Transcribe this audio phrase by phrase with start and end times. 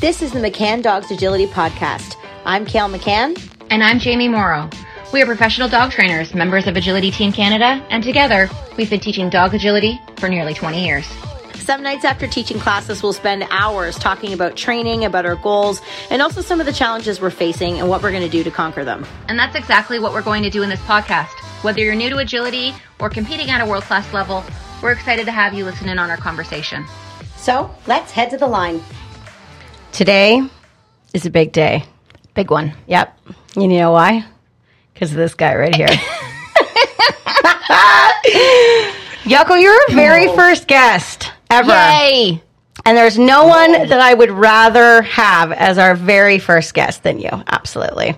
[0.00, 2.16] This is the McCann Dogs Agility Podcast.
[2.44, 3.34] I'm Kayl McCann.
[3.70, 4.68] And I'm Jamie Morrow.
[5.10, 9.30] We are professional dog trainers, members of Agility Team Canada, and together we've been teaching
[9.30, 11.06] dog agility for nearly 20 years.
[11.54, 16.20] Some nights after teaching classes, we'll spend hours talking about training, about our goals, and
[16.20, 18.84] also some of the challenges we're facing and what we're going to do to conquer
[18.84, 19.06] them.
[19.28, 21.32] And that's exactly what we're going to do in this podcast.
[21.64, 24.44] Whether you're new to agility or competing at a world class level,
[24.82, 26.84] we're excited to have you listen in on our conversation.
[27.36, 28.82] So let's head to the line.
[29.96, 30.42] Today
[31.14, 31.86] is a big day.
[32.34, 32.74] Big one.
[32.86, 33.18] Yep.
[33.56, 34.26] You know why?
[34.92, 35.86] Because of this guy right here.
[39.24, 41.70] Jaakko, you're our very first guest ever.
[41.70, 42.42] Yay!
[42.84, 47.18] And there's no one that I would rather have as our very first guest than
[47.18, 47.30] you.
[47.46, 48.16] Absolutely.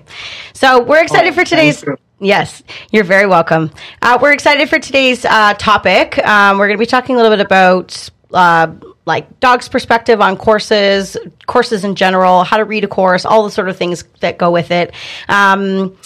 [0.51, 1.81] So we're excited Oh, for today's.
[1.83, 1.95] you.
[2.19, 2.61] Yes,
[2.91, 3.71] you're very welcome.
[4.01, 6.17] Uh, we're excited for today's uh, topic.
[6.27, 8.67] Um, we're going to be talking a little bit about uh,
[9.09, 13.51] like dogs' perspective on courses, courses in general, how to read a course, all the
[13.51, 14.93] sort of things that go with it.
[15.27, 15.97] Um,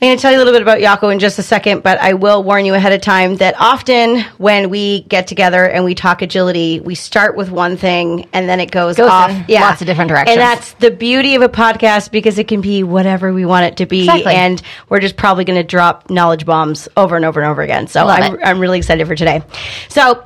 [0.00, 1.98] I'm going to tell you a little bit about Jaakko in just a second, but
[1.98, 5.96] I will warn you ahead of time that often when we get together and we
[5.96, 9.30] talk agility, we start with one thing and then it goes, Goes off.
[9.30, 10.36] in lots of different directions.
[10.36, 13.78] And that's the beauty of a podcast because it can be whatever we want it
[13.78, 14.02] to be.
[14.02, 14.34] Exactly.
[14.34, 17.88] And we're just probably going to drop knowledge bombs over and over and over again.
[17.88, 18.38] So I'm.
[18.44, 19.42] I'm really excited for today.
[19.88, 20.24] So,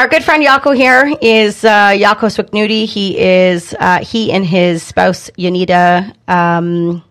[0.00, 2.86] our good friend Jaakko here is uh, Jaakko Suoknuuti.
[2.86, 6.14] He is uh, he and his spouse Janita.
[6.26, 7.04] Um,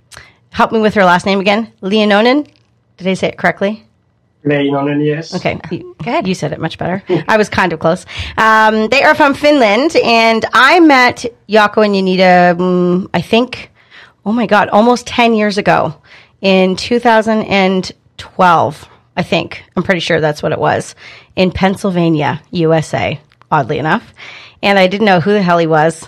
[0.50, 1.72] help me with her last name again.
[1.84, 2.50] Leononen.
[2.98, 3.86] Did I say it correctly?
[4.44, 5.36] Leinonen, yes.
[5.36, 7.04] Okay, you, you said it much better.
[7.28, 8.08] I was kind of close.
[8.38, 12.60] Um, they are from Finland, and I met Jaakko and Janita.
[12.60, 13.70] Um, I think,
[14.26, 15.94] oh my god, almost ten years ago
[16.42, 18.90] in 2012.
[19.16, 20.96] I think I'm pretty sure that's what it was
[21.36, 23.20] in Pennsylvania, USA.
[23.52, 24.14] Oddly enough,
[24.62, 26.08] and I didn't know who the hell he was.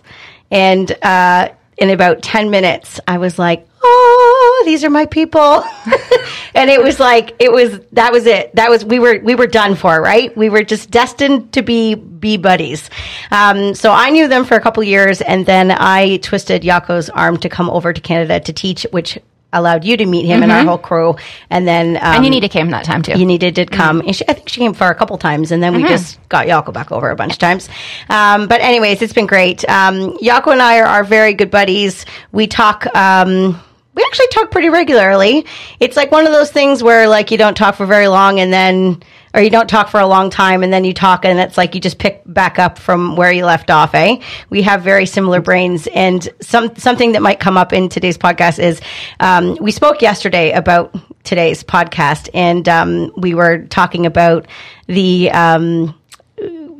[0.51, 5.63] And uh, in about ten minutes, I was like, "Oh, these are my people,"
[6.53, 8.55] and it was like it was that was it.
[8.55, 10.35] That was we were we were done for, right?
[10.37, 12.89] We were just destined to be be buddies.
[13.31, 17.37] Um, so I knew them for a couple years, and then I twisted Jaakko's arm
[17.37, 19.17] to come over to Canada to teach, which
[19.53, 21.15] allowed you to meet him and our whole crew.
[21.49, 23.13] And then um, And you need to came that time too.
[23.13, 24.01] Janita did come.
[24.01, 26.47] And she, I think she came for a couple times, and then we just got
[26.47, 27.69] Jaakko back over a bunch of times.
[28.09, 29.67] Um, but anyways, it's been great.
[29.67, 32.05] Um, Jaakko and I are, are very good buddies.
[32.31, 32.87] We talk.
[32.95, 33.59] Um,
[33.93, 35.45] we actually talk pretty regularly.
[35.81, 38.53] It's like one of those things where like you don't talk for very long, and
[38.53, 41.57] then or you don't talk for a long time, and then you talk, and it's
[41.57, 43.95] like you just pick back up from where you left off.
[43.95, 44.21] Eh?
[44.49, 48.59] We have very similar brains, and some something that might come up in today's podcast
[48.59, 48.81] is
[49.19, 54.47] um, we spoke yesterday about today's podcast, and um, we were talking about
[54.87, 55.31] the.
[55.31, 55.95] Um,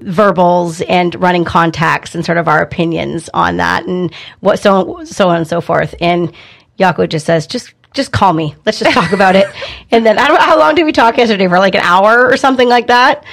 [0.03, 5.29] verbals and running contacts and sort of our opinions on that and what so so
[5.29, 5.93] on and so forth.
[6.01, 6.33] And
[6.79, 8.55] Jaakko just says, just just call me.
[8.65, 9.47] Let's just talk about it.
[9.93, 12.25] And then I don't know how long did we talk yesterday for like an hour
[12.25, 13.25] or something like that.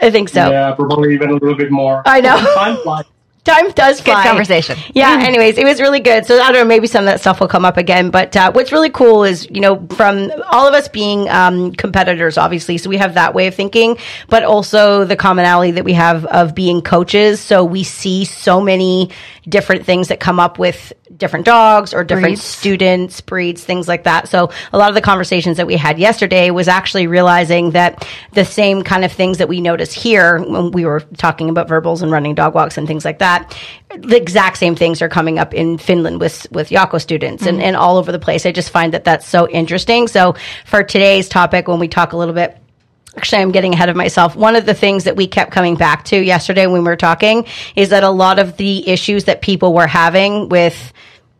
[0.00, 0.50] I think so.
[0.50, 2.02] Yeah, probably even a little bit more.
[2.06, 2.36] I know.
[2.54, 3.04] Time flies.
[3.44, 4.22] Time does fly.
[4.22, 4.76] Good conversation.
[4.92, 5.18] Yeah.
[5.22, 6.26] Anyways, it was really good.
[6.26, 6.64] So I don't know.
[6.64, 8.10] Maybe some of that stuff will come up again.
[8.10, 12.36] But uh, what's really cool is you know from all of us being um, competitors,
[12.36, 12.76] obviously.
[12.76, 13.96] So we have that way of thinking,
[14.28, 17.40] but also the commonality that we have of being coaches.
[17.40, 19.10] So we see so many
[19.50, 22.42] different things that come up with different dogs or different Breeds.
[22.42, 24.28] students, breeds, things like that.
[24.28, 28.44] So a lot of the conversations that we had yesterday was actually realizing that the
[28.44, 32.12] same kind of things that we notice here when we were talking about verbals and
[32.12, 33.56] running dog walks and things like that,
[33.98, 37.62] the exact same things are coming up in Finland with with Jaakko students and, mm.
[37.62, 38.46] and all over the place.
[38.46, 40.06] I just find that that's so interesting.
[40.06, 42.59] So for today's topic, when we talk a little bit
[43.20, 44.34] Actually, I'm getting ahead of myself.
[44.34, 47.44] One of the things that we kept coming back to yesterday when we were talking
[47.76, 50.94] is that a lot of the issues that people were having with,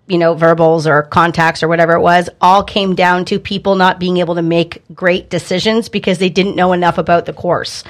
[0.06, 3.98] you know, verbals or contacts or whatever it was, all came down to people not
[3.98, 7.82] being able to make great decisions because they didn't know enough about the course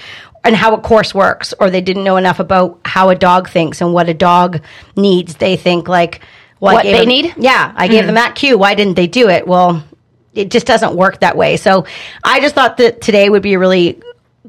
[0.44, 3.80] and how a course works, or they didn't know enough about how a dog thinks
[3.80, 4.60] and what a dog
[4.96, 5.34] needs.
[5.34, 6.20] They think like,
[6.60, 7.34] well, What they them- need?
[7.38, 8.06] Yeah, I gave mm.
[8.06, 8.56] them that cue.
[8.56, 9.48] Why didn't they do it?
[9.48, 9.82] Well,
[10.34, 11.56] it just doesn't work that way.
[11.56, 11.86] So
[12.22, 14.00] I just thought that today would be a really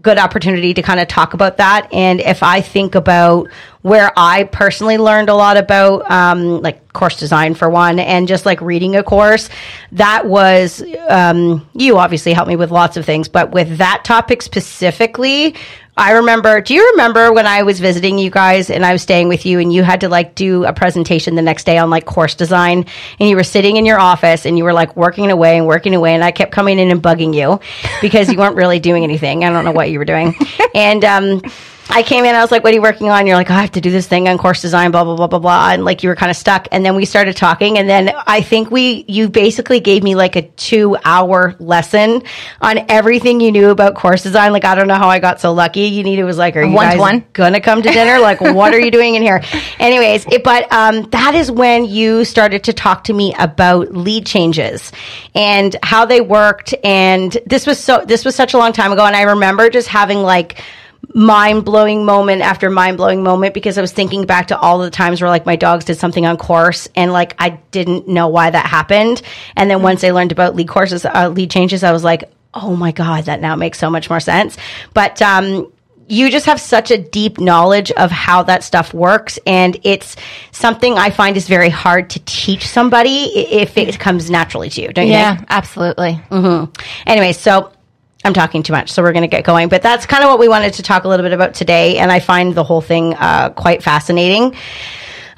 [0.01, 1.89] good opportunity to kind of talk about that.
[1.93, 3.49] And if I think about
[3.81, 8.45] where I personally learned a lot about, um, like course design for one, and just
[8.45, 9.49] like reading a course,
[9.91, 14.41] that was, um, you obviously helped me with lots of things, but with that topic
[14.41, 15.55] specifically,
[16.01, 19.27] I remember, do you remember when I was visiting you guys and I was staying
[19.27, 22.05] with you and you had to like do a presentation the next day on like
[22.05, 22.87] course design
[23.19, 25.93] and you were sitting in your office and you were like working away and working
[25.93, 27.59] away and I kept coming in and bugging you
[28.01, 29.43] because you weren't really doing anything.
[29.43, 30.35] I don't know what you were doing.
[30.73, 31.41] And, um,
[31.91, 33.27] I came in, I was like, what are you working on?
[33.27, 35.27] You're like, oh, I have to do this thing on course design, blah, blah, blah,
[35.27, 35.71] blah, blah.
[35.71, 36.67] And like, you were kind of stuck.
[36.71, 37.77] And then we started talking.
[37.77, 42.23] And then I think we, you basically gave me like a two hour lesson
[42.61, 44.53] on everything you knew about course design.
[44.53, 45.81] Like, I don't know how I got so lucky.
[45.81, 47.25] You need, it was like, are you guys One-to-one?
[47.33, 48.19] gonna come to dinner?
[48.19, 49.41] Like, what are you doing in here?
[49.77, 54.25] Anyways, it, but, um, that is when you started to talk to me about lead
[54.25, 54.91] changes
[55.35, 56.73] and how they worked.
[56.83, 59.05] And this was so, this was such a long time ago.
[59.05, 60.61] And I remember just having like,
[61.13, 64.89] mind blowing moment after mind blowing moment because I was thinking back to all the
[64.89, 68.49] times where like my dogs did something on course and like I didn't know why
[68.49, 69.21] that happened.
[69.55, 72.75] And then once I learned about lead courses, uh, lead changes, I was like, oh
[72.75, 74.57] my God, that now makes so much more sense.
[74.93, 75.71] But, um,
[76.07, 80.17] you just have such a deep knowledge of how that stuff works and it's
[80.51, 84.91] something i find is very hard to teach somebody if it comes naturally to you
[84.91, 85.39] don't you think?
[85.39, 86.19] Yeah, absolutely.
[86.29, 86.75] Mhm.
[87.05, 87.71] Anyway, so
[88.23, 89.69] I'm talking too much, so we're going to get going.
[89.69, 92.11] But that's kind of what we wanted to talk a little bit about today, and
[92.11, 94.55] I find the whole thing uh, quite fascinating.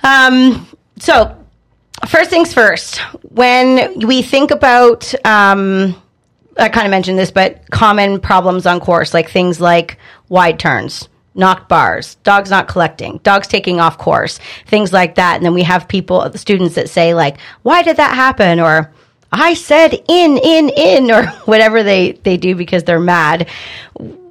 [0.04, 0.68] Um,
[1.00, 1.38] so,
[2.08, 5.96] first things first, when we think about, um,
[6.58, 9.98] I kind of mentioned this, but common problems on course, like things like
[10.30, 11.08] wide turns.
[11.36, 15.38] Knocked bars, dogs not collecting, dogs taking off course, things like that.
[15.38, 18.60] And then we have people, students that say like, why did that happen?
[18.60, 18.94] Or
[19.34, 23.50] I said in, in, in, or whatever they, they do because they're mad.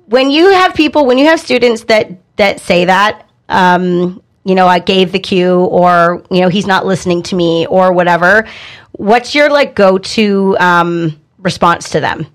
[0.07, 4.67] When you have people, when you have students that, that say that, um, you know,
[4.67, 8.49] I gave the cue or, you know, he's not listening to me or whatever,
[8.93, 12.27] what's your like go to, um, response to them?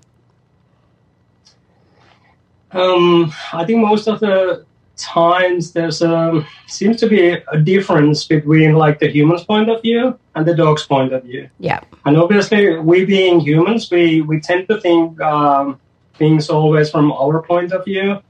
[2.72, 4.66] Um, I think most of the
[4.98, 10.18] times there's a seems to be a difference between like the human's point of view
[10.34, 11.48] and the dog's point of view.
[11.58, 11.80] Yeah.
[12.04, 15.80] And obviously, we being humans, we, we tend to think um,
[16.14, 18.20] things always from our point of view.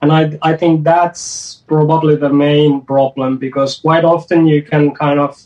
[0.00, 5.20] And I, I think that's probably the main problem because quite often you can kind
[5.20, 5.40] of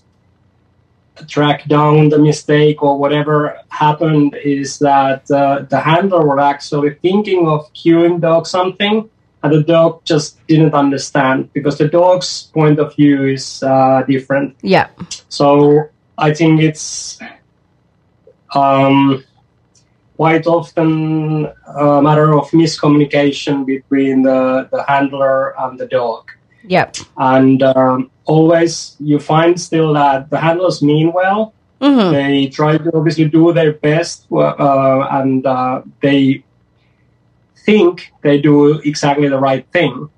[1.29, 7.47] track down the mistake or whatever happened is that uh, the handler were actually thinking
[7.49, 9.09] of cueing dog something
[9.47, 14.57] and the dog just didn't understand because the dog's point of view is uh, different.
[14.63, 14.89] Yeah.
[15.29, 15.89] So
[16.19, 17.19] I think it's
[18.55, 19.25] um,
[20.17, 26.31] quite often a matter of miscommunication between the, the handler and the dog.
[26.65, 26.97] Yep.
[27.17, 31.55] And um, always you find still that the handlers mean well.
[31.81, 32.13] Mm-hmm.
[32.13, 36.43] They try to obviously do their best uh, and uh, they
[37.67, 40.09] think they do exactly the right thing.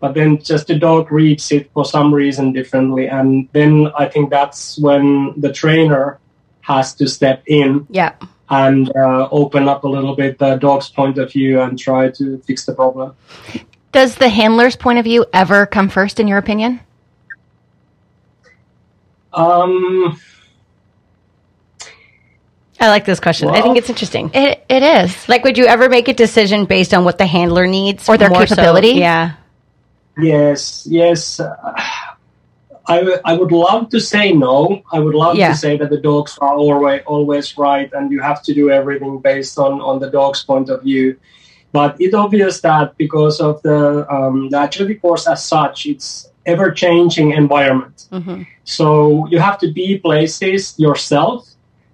[0.00, 3.08] But then just the dog reads it for some reason differently.
[3.08, 6.18] And then I think that's when the trainer
[6.60, 8.24] has to step in Yep.
[8.50, 12.38] and uh, open up a little bit the dog's point of view and try to
[12.46, 13.14] fix the problem.
[13.90, 16.80] Does the handler's point of view ever come first, in your opinion?
[19.32, 20.20] Um,
[22.80, 23.48] I like this question.
[23.48, 24.30] I think it's interesting.
[24.34, 25.28] It it is.
[25.28, 28.28] Like, would you ever make a decision based on what the handler needs Or their
[28.30, 28.92] more so- capability?
[29.00, 29.32] yeah.
[30.16, 31.40] yes, yes.
[31.40, 31.54] Uh,
[32.86, 34.82] I, w- I would love to say no.
[34.92, 35.50] I would love Yeah.
[35.52, 39.18] to say that the dogs are always, always right and you have to do everything
[39.18, 41.16] based on, on the dog's point of view.
[41.72, 46.70] But it's obvious that because of the, um, the agility course as such, it's ever
[46.70, 48.06] changing environment.
[48.10, 48.44] Mm-hmm.
[48.64, 51.46] So you have to be places yourself,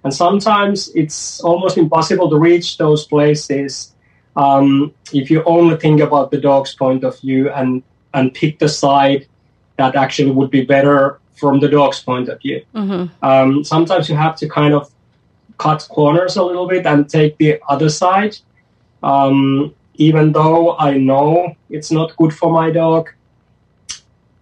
[0.04, 3.94] and sometimes it's almost impossible to reach those places
[4.37, 7.82] um, if you only think about the dog's point of view and
[8.12, 9.26] and pick the side
[9.76, 12.64] that actually would be better from the dog's point of view.
[12.75, 13.25] Mm-hmm.
[13.25, 14.90] Um, sometimes you have to kind of
[15.58, 18.37] cut corners a little bit and take the other side.
[19.02, 23.11] Um, even though I know it's not good for my dog,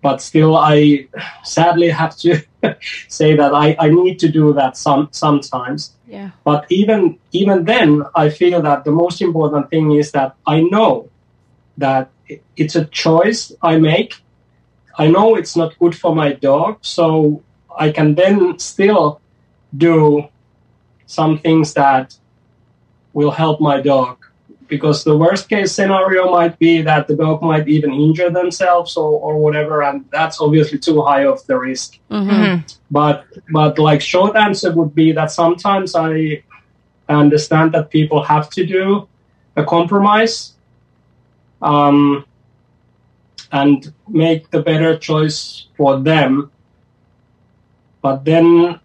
[0.03, 1.09] but still, I
[1.45, 2.43] sadly have to
[3.09, 5.93] say that I, I need to do that some sometimes.
[6.07, 6.31] Yeah.
[6.45, 11.09] But even even then, I feel that the most important thing is that I know
[11.79, 12.11] that
[12.57, 14.15] it's a choice I make.
[14.99, 17.43] I know it's not good for my dog, so
[17.79, 19.21] I can then still
[19.77, 20.29] do
[21.07, 22.17] some things that
[23.13, 24.22] will help my dog.
[24.73, 29.11] Because the worst case scenario might be that the dog might even injure themselves or,
[29.21, 31.99] or whatever, and that's obviously too high of the risk.
[32.11, 32.63] Mm-hmm.
[32.91, 36.43] But but like short answer would be that sometimes I
[37.07, 39.07] understand that people have to do
[39.57, 40.55] a compromise
[41.61, 42.25] um,
[43.53, 46.51] and make the better choice for them.
[48.01, 48.81] But then,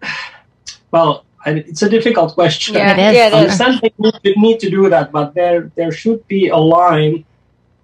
[0.90, 2.74] well, I- it's a difficult question.
[2.74, 3.14] Yeah, It is.
[3.16, 3.34] yeah, I it is.
[3.60, 7.24] understand they need to, need to do that, but there there should be a line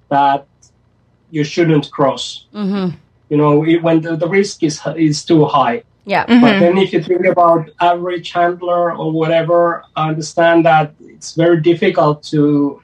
[0.08, 0.44] that
[1.30, 2.46] you shouldn't cross.
[2.54, 2.86] Mm-hmm.
[3.30, 5.82] You know, it, when the, the risk is is too high.
[6.04, 6.24] Yeah.
[6.26, 11.60] But then if you think about average handler or whatever, I understand that it's very
[11.70, 12.82] difficult to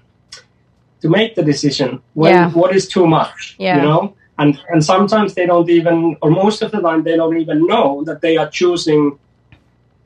[1.03, 2.51] to make the decision when Yeah.
[2.61, 3.57] what is too much.
[3.59, 3.77] Yeah.
[3.77, 4.03] You know?
[4.41, 8.05] And and sometimes they don't even or most of the time they don't even know
[8.09, 9.19] that they are choosing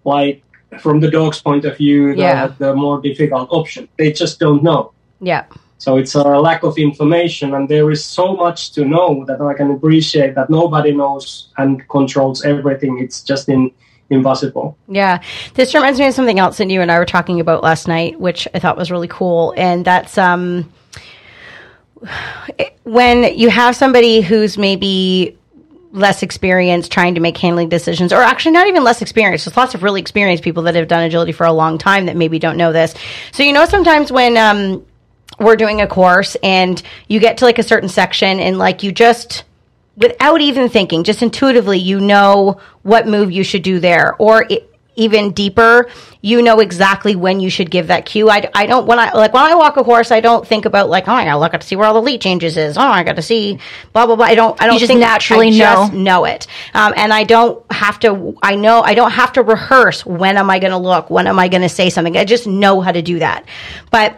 [0.04, 0.42] like
[0.80, 2.46] from the dog's point of view the, Yeah.
[2.58, 3.88] the more difficult option.
[3.98, 4.92] They just don't know.
[5.20, 5.44] Yeah.
[5.78, 9.52] So it's a lack of information, and there is so much to know that I
[9.54, 12.98] can appreciate that nobody knows and controls everything.
[13.00, 13.72] It's just in,
[14.08, 14.76] impossible.
[14.86, 15.20] Yeah.
[15.54, 18.20] This reminds me of something else that you and I were talking about last night,
[18.20, 19.54] which I thought was really cool.
[19.56, 20.72] And that's um,
[22.84, 25.36] when you have somebody who's maybe
[25.92, 29.44] less experienced trying to make handling decisions, or actually not even less experienced.
[29.44, 32.16] There's lots of really experienced people that have done agility for a long time that
[32.16, 32.94] maybe don't know this.
[33.32, 34.84] So, you know, sometimes when, um,
[35.38, 38.92] we're doing a course and you get to like a certain section and like you
[38.92, 39.44] just
[39.96, 44.60] without even thinking just intuitively you know what move you should do there or i
[44.94, 45.88] even deeper.
[46.20, 48.30] You know exactly when you should give that cue.
[48.30, 50.88] I, I don't when i like when i walk a horse i don't think about
[50.88, 52.76] like oh i gotta look to see where all the lead changes is.
[52.76, 53.58] Oh i gotta see
[53.92, 54.26] blah blah blah.
[54.26, 55.98] I don't i don't just think naturally I just know.
[55.98, 56.46] know it.
[56.74, 60.50] Um, and i don't have to i know i don't have to rehearse when am
[60.50, 62.16] i gonna look when am i gonna say something.
[62.16, 63.44] I just know how to do that.
[63.90, 64.16] But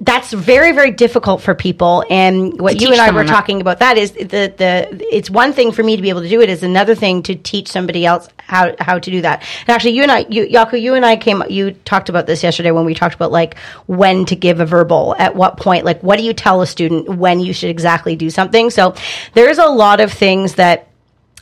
[0.00, 2.04] that's very very difficult for people.
[2.10, 5.72] And what you and I were talking about that is the the it's one thing
[5.72, 8.28] for me to be able to do it is another thing to teach somebody else
[8.38, 9.42] how how to do that.
[9.62, 12.42] And actually you and I you Jaakko you and I came you talked about this
[12.42, 13.56] yesterday when we talked about like
[13.86, 17.08] when to give a verbal at what point like what do you tell a student
[17.08, 18.68] when you should exactly do something?
[18.68, 18.94] So
[19.32, 20.88] there's a lot of things that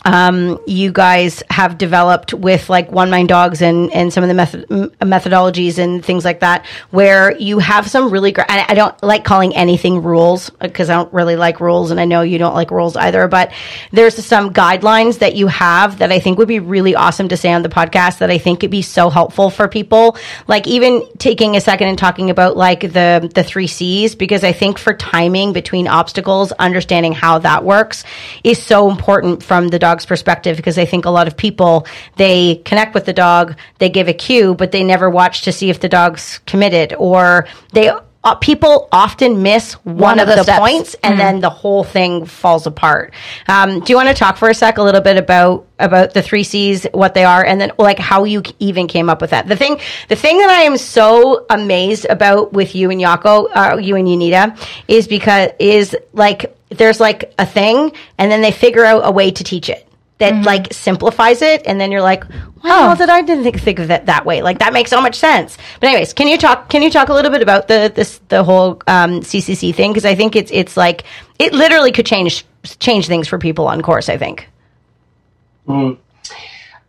[0.04, 4.34] um, you guys have developed with like one mind dogs and, and some of the
[4.34, 9.24] method, methodologies and things like that, where you have some really great, I don't like
[9.24, 12.70] calling anything rules because I don't really like rules and I know you don't like
[12.70, 13.52] rules either, but
[13.90, 17.52] there's some guidelines that you have that I think would be really awesome to say
[17.52, 20.16] on the podcast that I think could be so helpful for people.
[20.48, 24.52] Like even taking a second and talking about like the, the three C's, because I
[24.52, 28.04] think for timing between obstacles, understanding how that works
[28.42, 32.56] is so important from the dog's perspective because I think a lot of people they
[32.64, 35.80] connect with the dog, they give a cue, but they never watch to see if
[35.80, 37.90] the dog's committed or they
[38.24, 40.58] uh, people often miss one, of, of the steps.
[40.58, 43.12] points and then the whole thing falls apart.
[43.48, 46.22] Um, do you want to talk for a sec a little bit about about the
[46.22, 49.48] three C's, what they are, and then like how you even came up with that?
[49.48, 53.76] The thing, the thing that I am so amazed about with you and Jaakko, uh,
[53.78, 54.56] you and Janita,
[54.86, 59.30] is because is like there's like a thing, and then they figure out a way
[59.30, 59.88] to teach it
[60.22, 62.24] that like simplifies it, and then you're like,
[62.62, 64.42] wow, that I didn't think, think of it that way.
[64.42, 65.58] Like that makes so much sense.
[65.80, 66.68] But anyways, can you talk?
[66.68, 69.90] Can you talk a little bit about the this the whole um, CCC thing?
[69.90, 71.04] Because I think it's it's like
[71.38, 72.46] it literally could change
[72.78, 74.08] change things for people on course.
[74.08, 74.48] I think.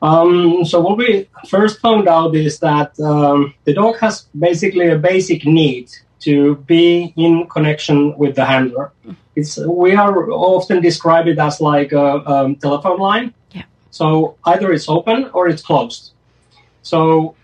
[0.04, 4.98] Um, so what we first found out is that um, the dog has basically a
[4.98, 5.90] basic need
[6.24, 8.92] to be in connection with the handler.
[9.36, 13.34] It's we are often describe it as like a um, telephone line.
[13.51, 13.63] Yeah.
[13.92, 16.12] So either it's open or it's closed.
[16.82, 17.36] So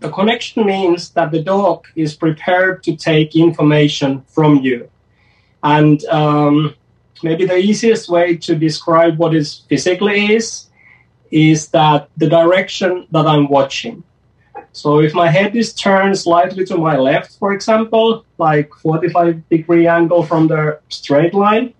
[0.00, 4.88] the connection means that the dog is prepared to take information from you,
[5.62, 6.74] and um,
[7.22, 10.66] maybe the easiest way to describe what it physically is
[11.30, 14.02] is that the direction that I'm watching.
[14.72, 19.86] So if my head is turned slightly to my left, for example, like 45 degree
[19.86, 21.74] angle from the straight line,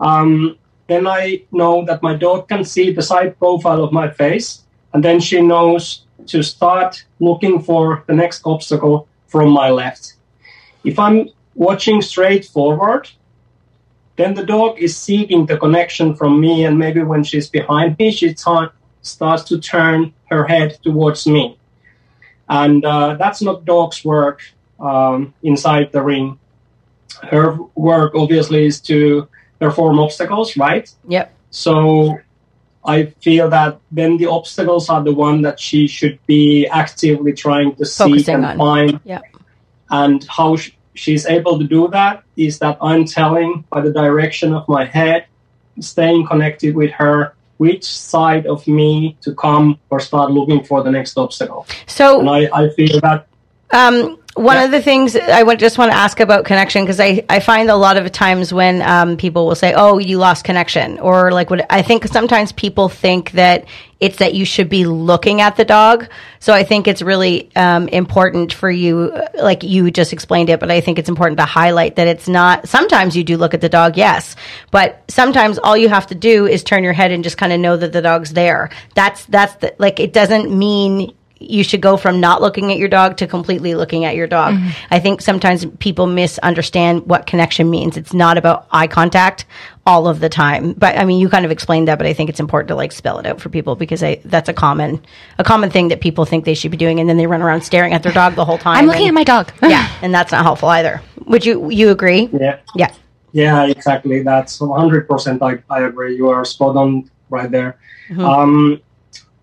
[0.00, 4.62] um, then I know that my dog can see the side profile of my face,
[4.92, 10.14] and then she knows to start looking for the next obstacle from my left.
[10.84, 13.08] If I'm watching straight forward,
[14.16, 18.10] then the dog is seeking the connection from me, and maybe when she's behind me,
[18.10, 21.55] she ta- starts to turn her head towards me.
[22.48, 24.42] And uh, that's not dog's work
[24.78, 26.38] um, inside the ring.
[27.22, 30.90] Her work, obviously, is to perform obstacles, right?
[31.08, 31.34] Yep.
[31.50, 32.18] So
[32.84, 37.74] I feel that then the obstacles are the one that she should be actively trying
[37.76, 38.58] to seek and on.
[38.58, 39.00] find.
[39.04, 39.22] Yep.
[39.90, 44.52] And how sh- she's able to do that is that I'm telling by the direction
[44.52, 45.26] of my head,
[45.80, 50.90] staying connected with her, which side of me to come or start looking for the
[50.90, 51.66] next obstacle.
[51.86, 53.26] So And I, I feel that
[53.70, 57.24] Um, one of the things I would just want to ask about connection because I,
[57.30, 60.98] I find a lot of times when um, people will say, "Oh, you lost connection,"
[60.98, 63.64] or like what I think sometimes people think that
[63.98, 66.08] it's that you should be looking at the dog.
[66.38, 70.70] So I think it's really um, important for you, like you just explained it, but
[70.70, 72.68] I think it's important to highlight that it's not.
[72.68, 74.36] Sometimes you do look at the dog, yes,
[74.70, 77.60] but sometimes all you have to do is turn your head and just kind of
[77.60, 78.68] know that the dog's there.
[78.94, 82.88] That's that's the, like it doesn't mean you should go from not looking at your
[82.88, 84.54] dog to completely looking at your dog.
[84.54, 84.70] Mm-hmm.
[84.90, 87.96] I think sometimes people misunderstand what connection means.
[87.96, 89.44] It's not about eye contact
[89.86, 90.72] all of the time.
[90.72, 92.90] But I mean, you kind of explained that, but I think it's important to like
[92.90, 95.04] spell it out for people because I, that's a common
[95.38, 97.62] a common thing that people think they should be doing, and then they run around
[97.62, 98.78] staring at their dog the whole time.
[98.78, 99.52] I'm looking and, at my dog.
[99.62, 101.02] yeah, and that's not helpful either.
[101.26, 102.30] Would you you agree?
[102.32, 102.60] Yeah.
[102.74, 102.92] Yeah.
[103.32, 104.22] Yeah, exactly.
[104.22, 105.42] That's 100%.
[105.42, 106.16] I, I agree.
[106.16, 107.76] You are spot on right there.
[108.08, 108.24] Mm-hmm.
[108.24, 108.80] Um,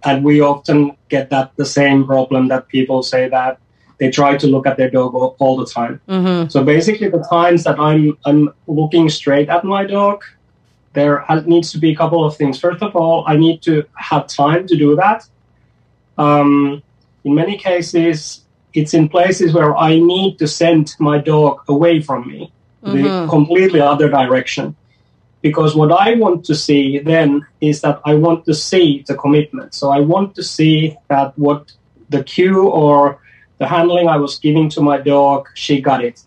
[0.05, 3.60] and we often get that the same problem that people say that
[4.00, 6.01] they try to look at their dog all, the time.
[6.10, 6.50] Mm-hmm.
[6.50, 10.24] So basically, the times that I'm I'm looking straight at my dog,
[10.93, 12.60] there needs to be a couple of things.
[12.60, 15.27] First of all, I need to have time to do that.
[16.17, 16.83] Um,
[17.24, 18.41] in many cases,
[18.74, 22.51] it's in places where I need to send my dog away from me,
[22.83, 23.03] mm-hmm.
[23.03, 24.75] the completely other direction
[25.43, 29.75] because what I want to see then is that I want to see the commitment.
[29.75, 31.73] So I want to see that what
[32.09, 33.19] the cue or
[33.57, 36.21] the handling I was giving to my dog, she got it.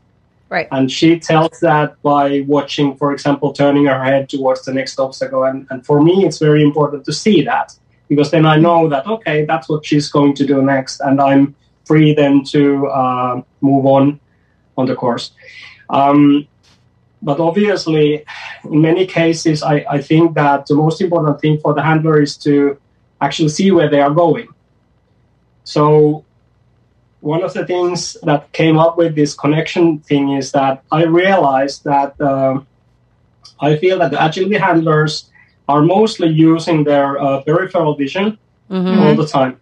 [0.50, 0.68] Right.
[0.70, 5.44] And she tells that by watching, for example, turning her head towards the next obstacle.
[5.44, 7.74] And, and for me, it's very important to see that
[8.08, 11.00] because then I know that, okay, that's what she's going to do next.
[11.00, 11.56] And I'm
[11.86, 14.20] free then to uh, move on
[14.76, 15.32] on the course.
[15.88, 16.46] Um,
[17.26, 18.24] but obviously,
[18.62, 22.36] in many cases, I, I think that the most important thing for the handler is
[22.46, 22.78] to
[23.20, 24.46] actually see where they are going.
[25.64, 26.24] So,
[27.18, 31.82] one of the things that came up with this connection thing is that I realized
[31.82, 32.60] that uh,
[33.58, 35.28] I feel that the agility handlers
[35.68, 38.38] are mostly using their uh, peripheral vision
[38.70, 39.00] mm-hmm.
[39.00, 39.58] all the time.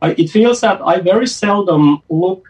[0.00, 2.46] I, it feels that I very seldom look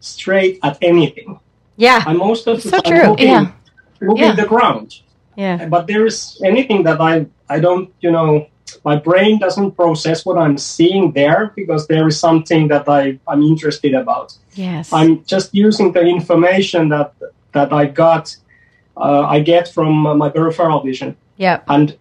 [0.00, 1.38] straight at anything.
[1.80, 2.04] Yeah.
[2.04, 3.08] I'm most of the so time true.
[3.10, 3.52] looking, yeah.
[4.00, 4.30] Looking yeah.
[4.30, 5.00] at the ground.
[5.36, 5.66] Yeah.
[5.68, 8.46] But there is anything that I I don't you know
[8.84, 13.42] my brain doesn't process what I'm seeing there because there is something that I I'm
[13.42, 14.36] interested about.
[14.54, 14.92] Yes.
[14.92, 17.14] I'm just using the information that
[17.52, 18.36] that I got
[18.96, 21.16] uh, I get from my peripheral vision.
[21.36, 21.60] Yeah.
[21.68, 21.96] And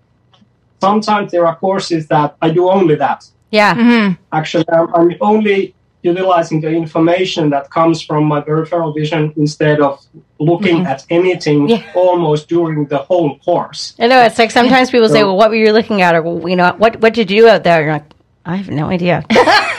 [0.82, 3.26] sometimes there are courses that I do only that.
[3.52, 3.74] Yeah.
[3.76, 4.22] Mm-hmm.
[4.32, 10.06] Actually, I'm, I'm only utilizing the information that comes from my peripheral vision instead of
[10.40, 10.88] looking mm-hmm.
[10.88, 11.92] at anything yeah.
[11.94, 13.96] almost during the whole course.
[14.00, 16.22] I know it's like sometimes people so, say, "Well, what were you looking at?" or
[16.22, 18.12] well, you know, "What what did you do out there?" You're like,
[18.46, 19.26] "I have no idea."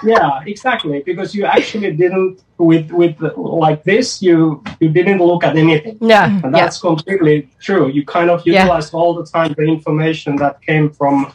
[0.04, 1.02] yeah, exactly.
[1.04, 5.98] Because you actually didn't with with like this, you you didn't look at anything.
[6.00, 6.88] Yeah, and that's yeah.
[6.88, 7.88] completely true.
[7.88, 9.00] You kind of utilized yeah.
[9.00, 11.32] all the time the information that came from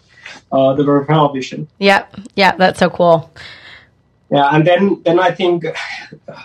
[0.51, 1.67] uh, the peripheral vision.
[1.79, 3.29] Yeah, yeah, that's so cool.
[4.31, 5.65] Yeah, and then then I think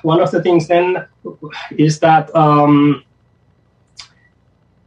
[0.02, 1.06] one of the things then
[1.76, 3.04] is that um,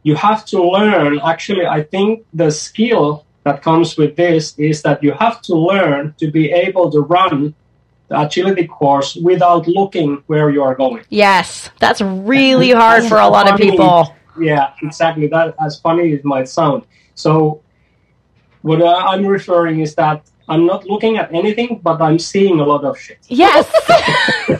[0.04, 1.18] you have to learn.
[1.18, 6.14] Actually, I think the skill that comes with this is that you have to learn
[6.18, 7.54] to be able to run
[8.08, 11.02] the agility course without looking where you are going.
[11.08, 14.14] Yes, that's really hard for a lot funny, of people.
[14.38, 15.26] Yeah, exactly.
[15.26, 16.84] That as funny as it might sound.
[17.14, 17.62] So,
[18.62, 22.84] what I'm referring is that I'm not looking at anything, but I'm seeing a lot
[22.84, 23.18] of shit.
[23.28, 23.66] Yes.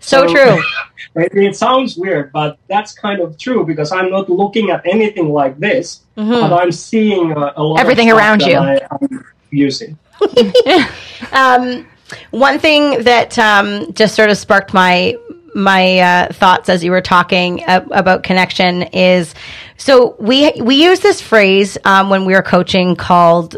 [0.00, 0.62] so, so, true.
[1.14, 5.30] Maybe it sounds weird, but that's kind of true because I'm not looking at anything
[5.30, 6.30] like this, mm-hmm.
[6.30, 8.56] but I'm seeing a, a lot everything around you.
[8.56, 9.98] I, am using.
[11.32, 11.86] um,
[12.30, 15.16] one thing that um, just sort of sparked my
[15.54, 19.34] my uh, thoughts as you were talking uh, about connection is
[19.76, 23.56] so we we use this phrase um, when we were coaching called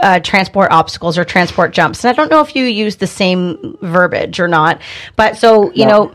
[0.00, 2.04] uh, transport obstacles or transport jumps.
[2.04, 4.80] And I don't know if you use the same verbiage or not,
[5.16, 5.90] but so, you no.
[5.90, 6.14] know,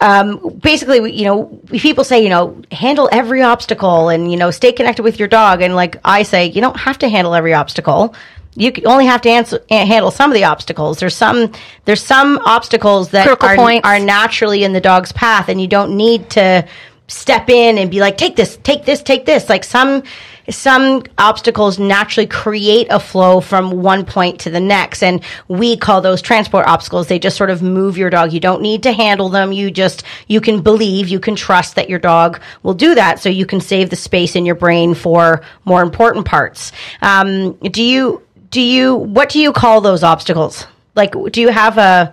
[0.00, 4.72] um, basically, you know, people say, you know, handle every obstacle and, you know, stay
[4.72, 5.62] connected with your dog.
[5.62, 8.14] And like I say, you don't have to handle every obstacle.
[8.56, 10.98] You only have to answer, handle some of the obstacles.
[10.98, 11.52] There's some,
[11.84, 16.28] there's some obstacles that are, are naturally in the dog's path and you don't need
[16.30, 16.66] to
[17.06, 19.48] step in and be like, take this, take this, take this.
[19.48, 20.02] Like some,
[20.50, 25.02] some obstacles naturally create a flow from one point to the next.
[25.02, 27.08] And we call those transport obstacles.
[27.08, 28.32] They just sort of move your dog.
[28.32, 29.52] You don't need to handle them.
[29.52, 33.20] You just, you can believe, you can trust that your dog will do that.
[33.20, 36.72] So you can save the space in your brain for more important parts.
[37.02, 40.66] Um, do you, do you, what do you call those obstacles?
[40.94, 42.12] Like, do you have a?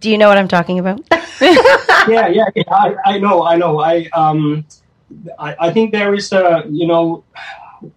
[0.00, 1.00] Do you know what I'm talking about?
[1.40, 2.62] yeah, yeah, yeah.
[2.70, 3.80] I, I know, I know.
[3.80, 4.64] I um,
[5.38, 7.24] I, I think there is a you know,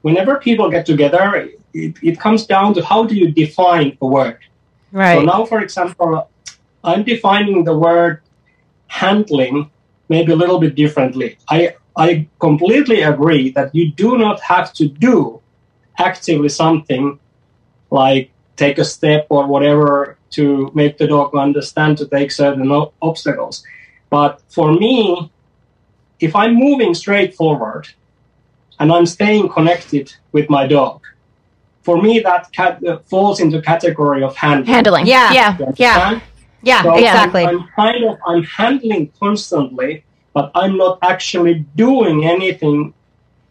[0.01, 4.39] whenever people get together, it, it comes down to how do you define a word.
[4.91, 5.15] right.
[5.15, 6.29] So now, for example,
[6.83, 8.21] I'm defining the word
[8.87, 9.69] handling
[10.09, 11.37] maybe a little bit differently.
[11.49, 15.41] I I completely agree that you do not have to do
[15.97, 17.19] actively something
[17.89, 22.71] like take a step or whatever to make the dog understand to take certain
[23.01, 23.63] obstacles.
[24.09, 25.31] But for me,
[26.21, 27.87] if I'm moving straight forward
[28.79, 31.01] and I'm staying connected with my dog,
[31.83, 34.73] for me that cat, uh, falls into category of handling.
[34.73, 35.07] Handling.
[35.07, 35.33] Yeah.
[35.33, 35.57] Yeah.
[35.57, 35.93] You Yeah.
[35.95, 36.21] understand?
[36.63, 36.83] yeah.
[36.83, 37.43] So Exactly.
[37.45, 40.03] I'm, I'm kind of I'm handling constantly,
[40.33, 42.93] but I'm not actually doing anything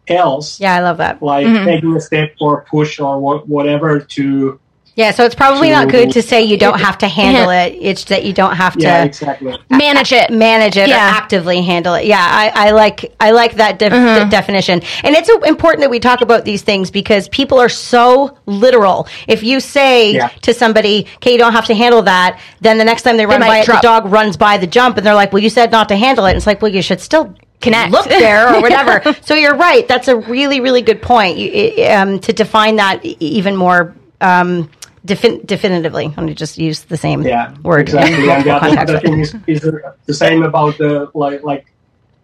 [0.08, 0.60] else.
[0.60, 1.22] yeah, I love that.
[1.22, 1.64] Like Mhm.
[1.64, 4.58] taking a step or push or wha- whatever to
[4.96, 7.76] Yeah, so it's probably to- not good to say you don't have to handle it.
[7.80, 10.30] It's that you don't have to yeah exactly Manage it.
[10.30, 10.96] manage it Yeah.
[10.96, 12.04] or actively handle it.
[12.06, 14.24] Yeah, I, I like I like that def- Mm-hmm.
[14.24, 18.36] de- definition, and it's important that we talk about these things because people are so
[18.46, 19.06] literal.
[19.28, 20.28] If you say Yeah.
[20.42, 23.40] to somebody, "Okay, you don't have to handle that," then the next time they run
[23.40, 25.70] might by it, the dog runs by the jump, and they're like, "Well, you said
[25.70, 27.92] not to handle it." And it's like, "Well, you should still." Connect.
[27.92, 29.02] look there or whatever.
[29.20, 29.86] so you're right.
[29.86, 31.36] That's a really, really good point.
[31.36, 34.70] You, um, to define that even more um,
[35.06, 36.06] defin- definitively.
[36.06, 37.80] I'm going to just use the same yeah word.
[37.80, 38.28] exactly.
[38.30, 41.66] And the other, thing is, is the, the same about the like like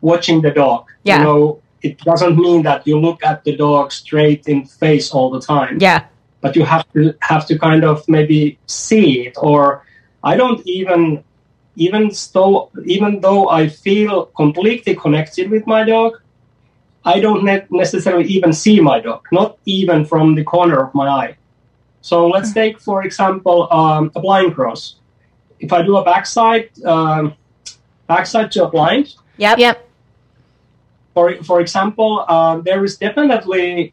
[0.01, 0.87] watching the dog.
[1.05, 1.19] Yeah.
[1.19, 5.31] you know it doesn't mean that you look at the dog straight in face all
[5.31, 5.79] the time.
[5.81, 6.07] Yeah.
[6.41, 9.59] but you have to have to kind of maybe see it or
[10.31, 11.03] i don't even
[11.87, 12.03] even
[12.35, 16.13] though even though i feel completely connected with my dog
[17.05, 19.23] i don't ne- necessarily even see my dog.
[19.33, 21.33] Not even from the corner of my eye
[22.09, 24.83] so let's take for example um, a blind cross
[25.65, 27.35] if i do a backside um,
[28.07, 29.07] backside to a blind
[29.39, 29.59] Yep.
[29.65, 29.77] Yep.
[31.15, 33.93] for for example, uh, there is definitely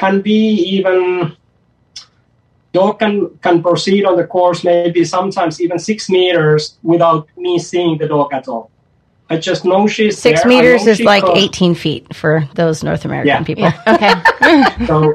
[0.00, 0.40] can be
[0.76, 0.98] even
[2.72, 7.98] dog can can proceed on the course maybe sometimes even six meters without me seeing
[7.98, 8.70] the dog at all.
[9.30, 10.52] I just know she's Six there.
[10.52, 11.40] I meters is like crossed.
[11.40, 13.42] 18 feet for those North American Yeah.
[13.50, 13.70] people.
[13.94, 14.14] Okay.
[14.86, 15.14] So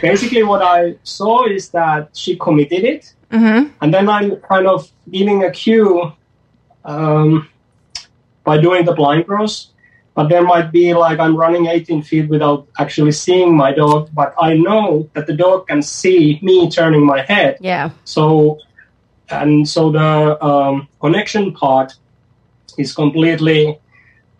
[0.00, 3.72] basically, what I saw is that she committed it, mm-hmm.
[3.80, 6.12] and then I'm kind of giving a cue
[6.84, 7.48] um,
[8.44, 9.68] by doing the blind cross.
[10.14, 14.34] But there might be like I'm running 18 feet without actually seeing my dog, but
[14.40, 17.58] I know that the dog can see me turning my head.
[17.60, 17.90] Yeah.
[18.04, 18.58] So,
[19.30, 21.94] and so the um, connection part
[22.76, 23.78] is completely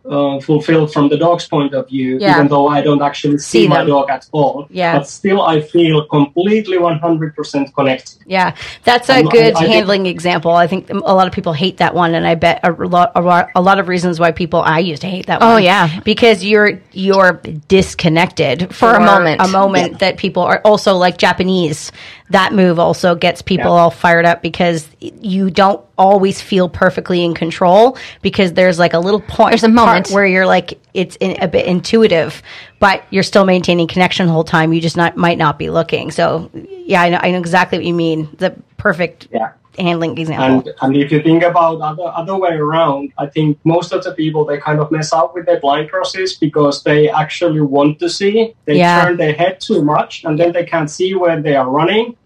[0.09, 2.35] uh, fulfilled from the dog's point of view, Yeah.
[2.35, 4.67] even though I don't actually see, See my dog at all.
[4.71, 4.99] Yeah.
[4.99, 8.17] But still, I feel completely 100% connected.
[8.27, 10.53] Yeah, that's a I'm- good I- I think- handling example.
[10.53, 13.21] I think a lot of people hate that one, and I bet a lot, a
[13.21, 15.63] lot, a lot of reasons why people I used to hate that Oh, one.
[15.63, 15.89] yeah.
[16.05, 19.41] because you're you're disconnected For a moment.
[19.43, 21.93] a moment that people are also like Japanese.
[22.31, 23.81] That move also gets people Yeah.
[23.83, 28.99] all fired up because you don't always feel perfectly in control because there's like a
[29.01, 30.11] little point There's a moment.
[30.11, 32.43] where you're like it's in, a bit intuitive,
[32.79, 34.73] but you're still maintaining connection the whole time.
[34.73, 36.11] You just not might not be looking.
[36.13, 36.51] So
[36.87, 38.29] yeah, I know, I know exactly what you mean.
[38.39, 39.51] The perfect Yeah.
[39.79, 40.59] handling example.
[40.61, 44.13] And and if you think about other other way around, I think most of the
[44.13, 48.09] people they kind of mess up with their blind crosses because they actually want to
[48.09, 48.55] see.
[48.67, 49.05] They Yeah.
[49.05, 52.17] turn their head too much, and then they can't see where they are running,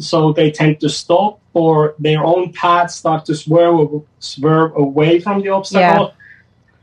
[0.00, 5.42] so they tend to stop, or their own paths start to swerve swerve away from
[5.42, 6.14] the obstacle.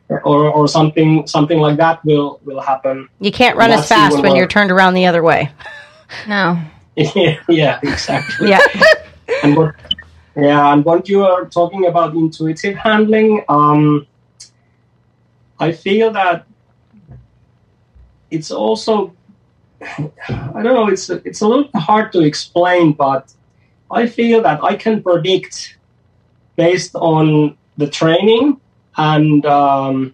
[0.09, 3.09] Or, or something something like that will will happen.
[3.19, 5.51] you can't run as fast when you're turned around the other way.
[6.27, 6.57] No.
[6.95, 8.49] yeah, exactly.
[8.49, 8.61] Yeah.
[9.43, 9.75] and what,
[10.35, 14.07] yeah, and what you are talking about intuitive handling, um,
[15.59, 16.45] I feel that
[18.31, 19.13] it's also,
[19.81, 23.31] I don't know, it's it's a little hard to explain, but
[23.91, 25.77] I feel that I can predict
[26.55, 28.59] based on the training
[28.97, 30.13] and um,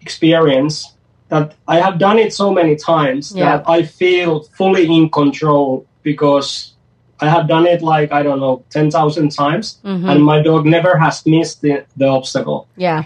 [0.00, 0.92] experience
[1.28, 3.44] that I have done it so many times Yeah.
[3.56, 6.74] that I feel fully in control because
[7.20, 10.08] I have done it like I don't know ten thousand times, Mhm.
[10.10, 12.66] and my dog never has missed the, the obstacle.
[12.76, 13.04] Yeah.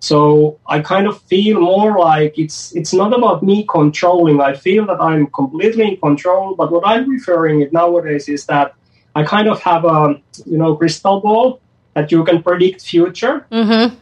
[0.00, 4.40] So I kind of feel more like it's it's not about me controlling.
[4.40, 6.54] I feel that I'm completely in control.
[6.54, 8.74] But what I'm referring it nowadays is that
[9.14, 11.60] I kind of have a you know crystal ball
[11.94, 13.46] that you can predict future.
[13.52, 13.94] Mm-hmm.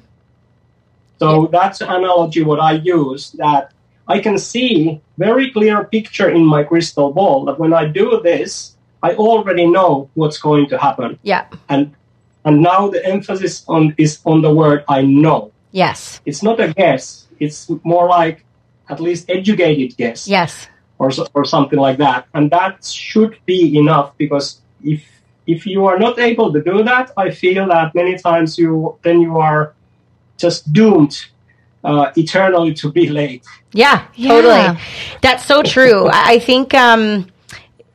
[1.18, 3.72] So that's the analogy what I use that
[4.06, 8.76] I can see very clear picture in my crystal ball that when I do this,
[9.02, 11.18] I already know what's going to happen.
[11.22, 11.46] Yeah.
[11.68, 11.94] And
[12.44, 15.52] and now the emphasis on is on the word I know.
[15.72, 16.20] Yes.
[16.26, 17.26] It's not a guess.
[17.38, 18.44] It's more like
[18.88, 20.68] at least educated guess Yes.
[20.98, 22.26] or or something like that.
[22.34, 25.02] And that should be enough because if
[25.46, 29.20] if you are not able to do that, I feel that many times you then
[29.20, 29.74] you are
[30.36, 31.16] just doomed
[31.84, 33.44] uh, eternally to be late.
[33.72, 34.28] Yeah, Yeah.
[34.28, 34.78] totally.
[35.20, 36.08] That's so true.
[36.08, 37.26] I I think um,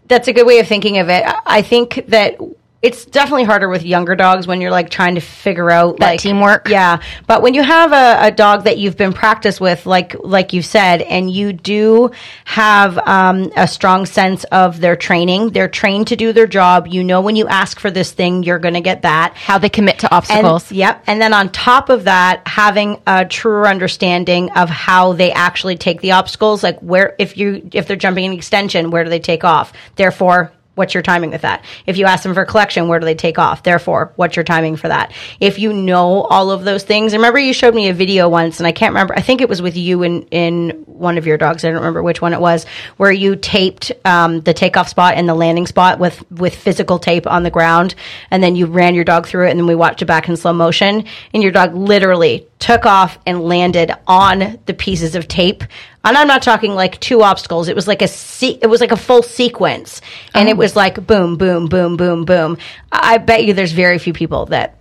[0.07, 1.23] that's a good way of thinking of it.
[1.25, 2.38] I- I think that
[2.83, 6.19] it's definitely harder with younger dogs when you're like trying to figure out That like
[6.19, 6.67] teamwork.
[6.67, 10.51] Yeah, but when you have a, a dog that you've been practiced with, like like
[10.51, 12.11] you said, and you do
[12.43, 16.87] have um, a strong sense of their training, they're trained to do their job.
[16.87, 19.33] You know, when you ask for this thing, you're going to get that.
[19.37, 20.69] How they commit to And, obstacles.
[20.71, 21.03] yep.
[21.07, 26.01] And then on top of that, having a truer understanding of how they actually take
[26.01, 29.45] the obstacles, like where if you if they're jumping an extension, where do they take
[29.45, 29.71] off?
[29.95, 31.63] Therefore, what's your timing with that?
[31.86, 33.63] If you ask them for collection, where do they take off?
[33.63, 35.12] Therefore, what's your timing for that?
[35.39, 38.67] If you know all of those things, remember you showed me a video once, and
[38.67, 39.15] I can't remember.
[39.15, 41.63] I think it was with you in in one of your dogs.
[41.63, 42.65] I don't remember which one it was,
[42.97, 47.27] where you taped um, the takeoff spot and the landing spot with with physical tape
[47.27, 47.95] on the ground,
[48.31, 50.38] and then you ran your dog through it, and then we watched it back in
[50.38, 55.63] slow motion, and your dog literally took off and landed on the pieces of tape.
[56.05, 57.69] And I'm not talking like two obstacles.
[57.69, 60.01] It was like a se- it was like a full sequence,
[60.33, 62.57] and it was like boom, boom, boom, boom, boom.
[62.91, 64.77] I I bet you there's very few people that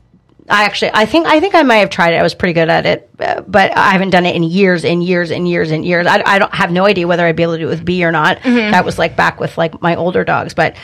[0.49, 2.17] I actually, I think, I think I might have tried it.
[2.17, 5.03] I was pretty good at it, uh, but I haven't done it in years and
[5.03, 6.05] years and years and years.
[6.07, 8.05] I, I don't have no idea whether I'd be able to do it with B
[8.05, 8.43] or not.
[8.43, 10.77] That was like back with like my older dogs, but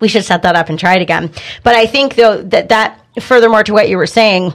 [0.00, 1.30] we should set that up and try it again.
[1.62, 4.52] But I think though that that furthermore to what you were saying,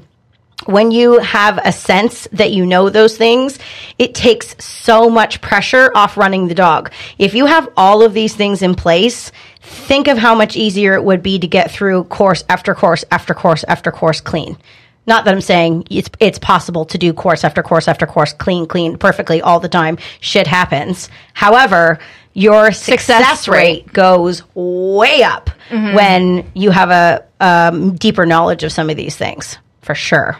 [0.65, 3.59] when you have a sense that you know those things,
[3.99, 6.91] it takes so much pressure off running the dog.
[7.17, 11.03] If you have all of these things in place, think of how much easier it
[11.03, 14.57] would be to get through course after course after course after course clean.
[15.05, 18.65] Not that I'm saying it's it's possible to do course after course after course clean,
[18.65, 19.97] clean, perfectly all the time.
[20.19, 21.09] Shit happens.
[21.33, 21.99] However,
[22.33, 23.85] your success, rate.
[23.85, 25.49] rate goes way up
[25.95, 30.37] when you have a um, deeper knowledge of some of these things, for sure.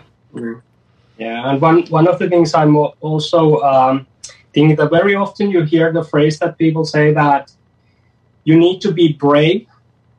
[1.17, 4.05] Yeah, and one one of the things I'm also um,
[4.53, 7.51] thinking that very often you hear the phrase that people say that
[8.43, 9.67] you need to be brave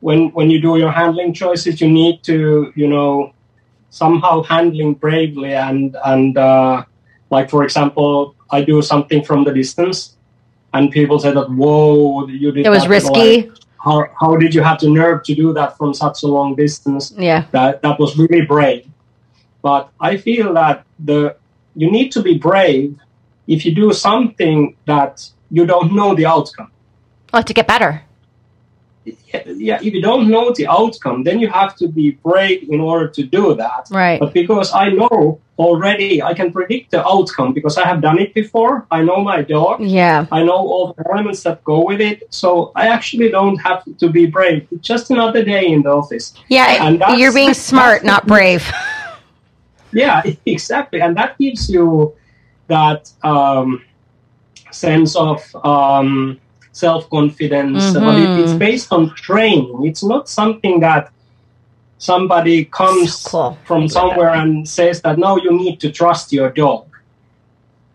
[0.01, 1.79] when when you do your handling choices.
[1.79, 3.33] You need to you know
[3.89, 6.83] somehow handling bravely and and uh,
[7.29, 10.17] like for example, I do something from the distance,
[10.73, 13.47] and people say that whoa, you did It was that, risky.
[13.47, 13.51] like,
[13.83, 17.13] how how did you have the nerve to do that from such a long distance?
[17.17, 17.45] Yeah.
[17.51, 18.88] that that was really brave.
[19.61, 21.35] But I feel that the
[21.75, 22.97] you need to be brave
[23.47, 26.71] if you do something that you don't know the outcome.
[27.33, 28.03] Oh, to get better.
[29.05, 33.07] Yeah, if you don't know the outcome, then you have to be brave in order
[33.07, 33.87] to do that.
[33.89, 34.19] Right.
[34.19, 38.33] But because I know already, I can predict the outcome because I have done it
[38.33, 38.85] before.
[38.91, 39.81] I know my dog.
[39.81, 40.25] Yeah.
[40.31, 42.23] I know all the elements that go with it.
[42.29, 44.67] So I actually don't have to be brave.
[44.71, 46.33] It's just another day in the office.
[46.47, 46.85] Yeah.
[46.87, 48.69] And that's- You're being smart, not brave.
[49.91, 52.15] Yeah, exactly, and that gives you
[52.67, 53.83] that um,
[54.71, 56.39] sense of um,
[56.71, 57.93] self confidence.
[57.93, 59.85] But it, it's based on training.
[59.85, 61.11] It's not something that
[61.97, 63.57] somebody comes So cool.
[63.65, 66.85] from somewhere and says that no, you need to trust your dog.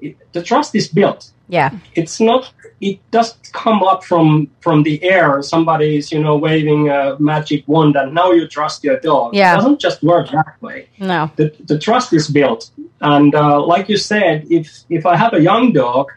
[0.00, 1.30] It, the trust is built.
[1.48, 1.70] Yeah.
[1.94, 2.52] It's not.
[2.80, 5.42] It doesn't come up from from the air.
[5.42, 9.34] Somebody is, you know, waving a magic wand, and now you trust your dog.
[9.34, 9.52] Yeah.
[9.54, 11.30] It doesn't just work that way No.
[11.36, 12.70] the, the trust is built.
[13.00, 16.12] And uh, like you said, if if I have a young dog,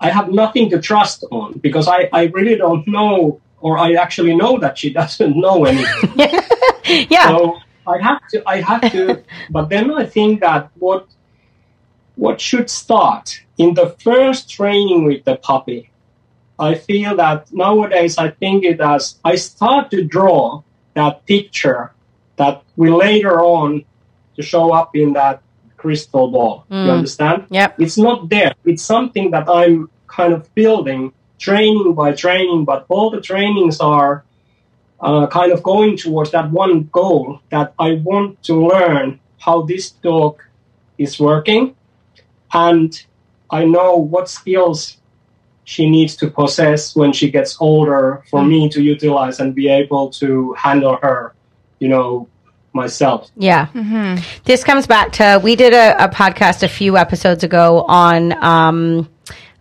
[0.00, 4.34] I have nothing to trust on because I, I really don't know, or I actually
[4.36, 6.10] know that she doesn't know anything.
[7.08, 7.28] Yeah.
[7.28, 9.22] So I have to I have to.
[9.50, 11.06] but then I think that what
[12.16, 15.90] what should start in the first training with the puppy.
[16.58, 20.62] I feel that nowadays I think it as I start to draw
[20.94, 21.92] that picture
[22.36, 23.84] that will later on
[24.36, 25.42] to show up in that
[25.76, 26.64] crystal ball.
[26.70, 27.46] You understand?
[27.50, 27.80] Yep.
[27.80, 28.54] It's not there.
[28.64, 34.24] It's something that I'm kind of building training by training, but all the trainings are
[35.00, 39.90] uh, kind of going towards that one goal that I want to learn how this
[39.90, 40.40] dog
[40.96, 41.74] is working
[42.54, 43.04] and
[43.50, 44.96] I know what skills
[45.64, 50.10] she needs to possess when she gets older for me to utilize and be able
[50.10, 51.34] to handle her,
[51.78, 52.28] you know,
[52.74, 53.30] myself.
[53.36, 53.68] Yeah.
[54.44, 59.08] This comes back to we did a, a podcast a few episodes ago on um,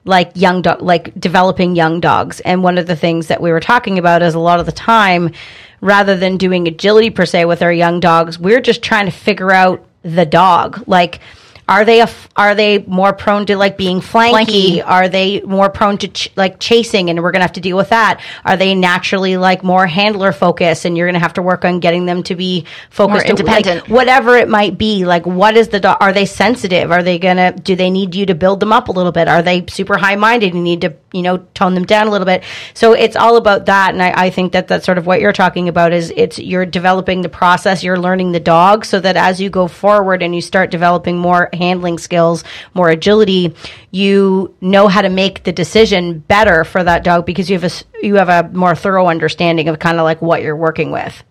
[0.06, 3.60] like young dog like developing young dogs and one of the things that we were
[3.60, 5.32] talking about is a lot of the time
[5.79, 9.51] rather than doing agility per se with our young dogs we're just trying to figure
[9.51, 11.21] out the dog like
[11.67, 14.80] are they a, are they more prone to like being flanky?
[14.80, 14.84] Flanky.
[14.86, 17.78] Are they more prone to ch- like chasing and we're going to have to deal
[17.78, 18.21] with that?
[18.45, 21.80] Are they naturally like more handler focused and you're going to have to work on
[21.80, 25.69] getting them to be focused More to, like, whatever it might be like what is
[25.69, 28.71] the dog are they sensitive are they gonna do they need you to build them
[28.73, 31.38] up a little bit are they super high minded and you need to you know
[31.54, 32.43] tone them down a little bit.
[32.73, 35.34] So it's all about that and I, I think that that's sort of what you're
[35.34, 39.39] talking about is it's you're developing the process you're learning the dog so that as
[39.39, 43.56] you go forward and you start developing more handling skills more agility
[43.91, 48.06] you know how to make the decision better for that dog because you have a
[48.06, 51.23] you have a more thorough understanding of kind of like what you're working with.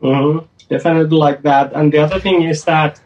[0.00, 0.38] Hmm
[0.72, 1.74] Definitely like that.
[1.74, 2.98] And the other thing is that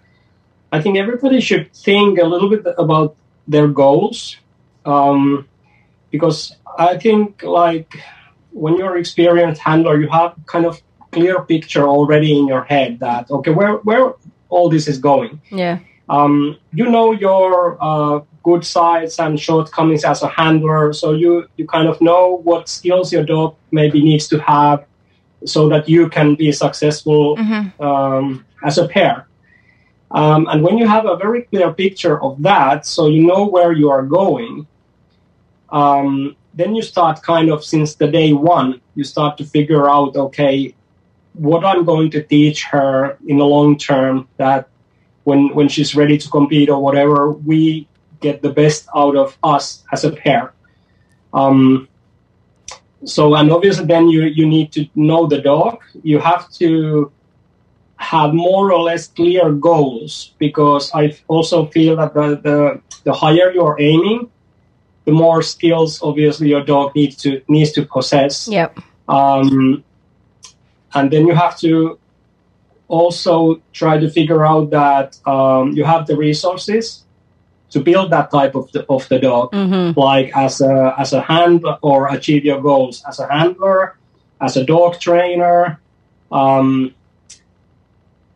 [0.71, 3.17] I think everybody should think a little bit about
[3.49, 4.37] their goals,
[4.85, 5.49] um,
[6.17, 7.91] because I think like
[8.51, 10.81] when you're experienced handler, you have kind of
[11.13, 14.15] clear picture already in your head that okay, where where
[14.49, 15.41] all this is going.
[15.51, 21.49] yeah um, you know your uh, good sides and shortcomings as a handler, so you
[21.57, 24.85] you kind of know what skills your dog maybe needs to have,
[25.45, 27.37] so that you can be successful
[27.81, 29.27] um, as a pair.
[30.13, 33.73] Um, and when you have a very clear picture of that, so you know where
[33.73, 34.67] you are going,
[35.71, 40.17] um, then you start kind of since the day one, you start to figure out
[40.17, 40.75] okay,
[41.35, 44.69] what I'm going to teach her in the long term that
[45.25, 47.89] when when she's ready to compete or whatever, we
[48.21, 50.53] get the best out of us as a pair.
[51.35, 51.89] Um,
[53.05, 55.83] so and obviously then you you need to know the dog.
[56.03, 57.13] You have to
[57.97, 63.51] have more or less clear goals because I also feel that the the, the higher
[63.53, 64.31] you're aiming,
[65.07, 68.49] the more skills obviously your dog needs to needs to possess.
[68.49, 68.79] Yep.
[69.09, 69.83] Um,
[70.95, 71.99] and then you have to
[72.89, 77.05] also try to figure out that um, you have the resources
[77.71, 79.53] to build that type of the, of the dog.
[79.53, 79.99] Mm-hmm.
[79.99, 83.97] like as a as a handler or achieve your goals as a handler
[84.41, 85.81] as a dog trainer
[86.33, 86.95] um,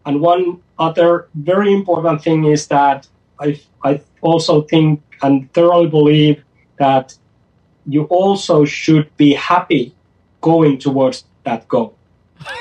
[0.06, 6.42] and one other very important thing is that I, I also think and thoroughly believe
[6.80, 7.14] that
[7.86, 9.94] you also should be happy
[10.40, 11.94] going towards that goal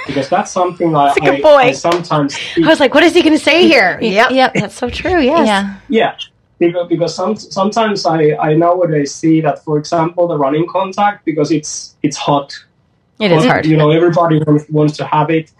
[0.06, 1.70] because that's something I, a good I, point.
[1.70, 3.98] I sometimes I was like, what is he going to say here?
[4.20, 4.32] Yep.
[4.32, 4.54] Yep.
[4.56, 5.20] That's so true.
[5.22, 5.48] Yes.
[5.48, 5.76] Yeah.
[5.90, 6.16] Yeah,
[6.60, 11.52] because because some, sometimes I, I nowadays see that, for example, the running contact because
[11.52, 12.54] it's it's hot.
[13.20, 13.66] It is hard.
[13.66, 15.52] You know, everybody wants, wants to have it.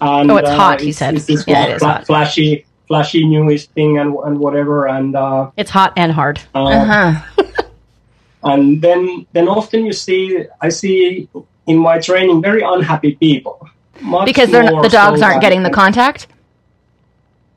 [0.00, 1.14] And, Oh, it's hot, he said.
[1.14, 2.06] It's this Yeah, it is fla- hot.
[2.06, 4.86] flashy, flashy newish thing and and whatever.
[4.86, 6.40] And uh, It's hot and hard.
[6.54, 7.42] uh, Uh-huh.
[8.42, 11.28] and then then often you see I see
[11.66, 13.68] in my training very unhappy people
[14.00, 16.26] Much Because they're not, the dogs so aren't getting the contact.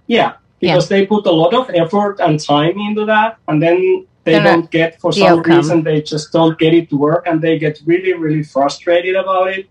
[0.07, 4.33] Yeah, because they put a lot of effort and time into that, and then they
[4.33, 5.57] They're don't get for some outcome.
[5.57, 9.49] reason they just don't get it to work, and they get really really frustrated about
[9.57, 9.69] it.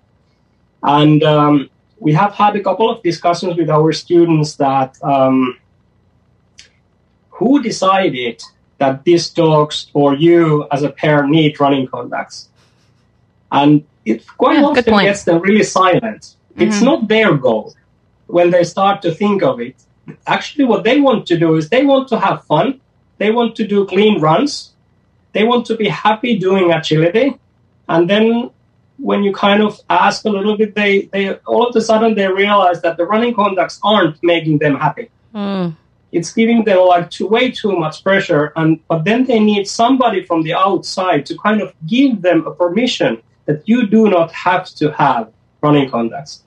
[0.83, 5.59] And um, we have had a couple of discussions with our students that um,
[7.31, 8.43] who decided
[8.83, 12.49] that these dogs or you as a pair need running contacts,
[13.59, 13.71] and
[14.05, 16.23] it quite Yeah, often gets them really silent.
[16.65, 16.89] It's Mhm.
[16.91, 17.65] not their goal
[18.37, 19.77] when they start to think of it.
[20.37, 22.67] Actually, what they want to do is they want to have fun.
[23.21, 24.53] They want to do clean runs.
[25.35, 27.27] They want to be happy doing agility.
[27.93, 28.25] And then
[29.09, 29.73] when you kind of
[30.07, 33.35] ask a little bit, they, they all of a sudden they realize that the running
[33.41, 35.07] contacts aren't making them happy.
[35.35, 35.69] Mm.
[36.13, 38.53] It's giving them like too, way too much pressure.
[38.57, 42.55] And but then they need somebody from the outside to kind of give them a
[42.55, 46.43] permission that you do not have to have running contacts.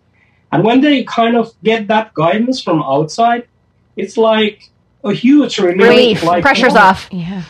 [0.51, 3.47] And when they kind of get that guidance from outside,
[3.97, 4.69] it's like
[5.04, 5.89] a huge relief.
[5.89, 6.23] Relief.
[6.23, 7.10] Like, Pressure's oh, off.
[7.12, 7.43] Yeah.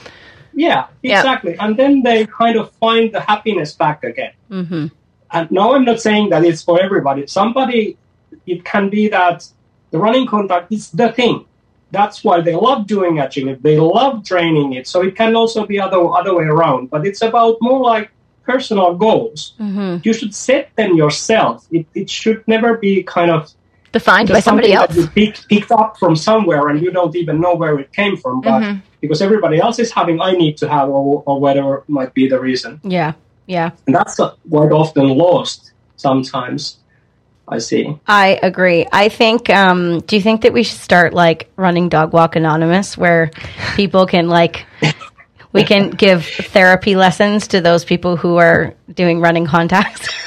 [0.53, 1.19] Yeah, Yeah.
[1.19, 1.55] exactly.
[1.59, 4.31] And then they kind of find the happiness back again.
[4.49, 4.87] Mm-hmm.
[5.31, 7.27] And now I'm not saying that it's for everybody.
[7.27, 7.97] Somebody,
[8.45, 9.45] it can be that
[9.91, 11.45] the running contact is the thing.
[11.99, 13.59] That's why they love doing agility.
[13.69, 14.85] They love training it.
[14.91, 16.81] So it can also be other other way around.
[16.93, 18.07] But it's about more like
[18.51, 19.39] personal goals.
[19.59, 19.91] Mm-hmm.
[20.05, 21.55] You should set them yourself.
[21.77, 23.41] It, it should never be kind of
[23.91, 24.93] Defined by somebody else.
[24.97, 28.35] you pick, picked up from somewhere and you don't even know where it came from.
[28.41, 28.81] But Mhm.
[29.03, 32.39] because everybody else is having, I need to have, or, or whatever might be the
[32.49, 32.71] reason.
[32.83, 33.11] Yeah.
[33.47, 33.69] Yeah.
[33.87, 36.77] And that's uh, quite often lost sometimes,
[37.47, 37.99] I see.
[38.07, 38.87] I agree.
[38.91, 39.49] I think.
[39.49, 43.31] Um, do you think that we should start like running Dog Walk Anonymous, where
[43.75, 44.65] people can like
[45.53, 50.09] we can give therapy lessons to those people who are doing running contacts.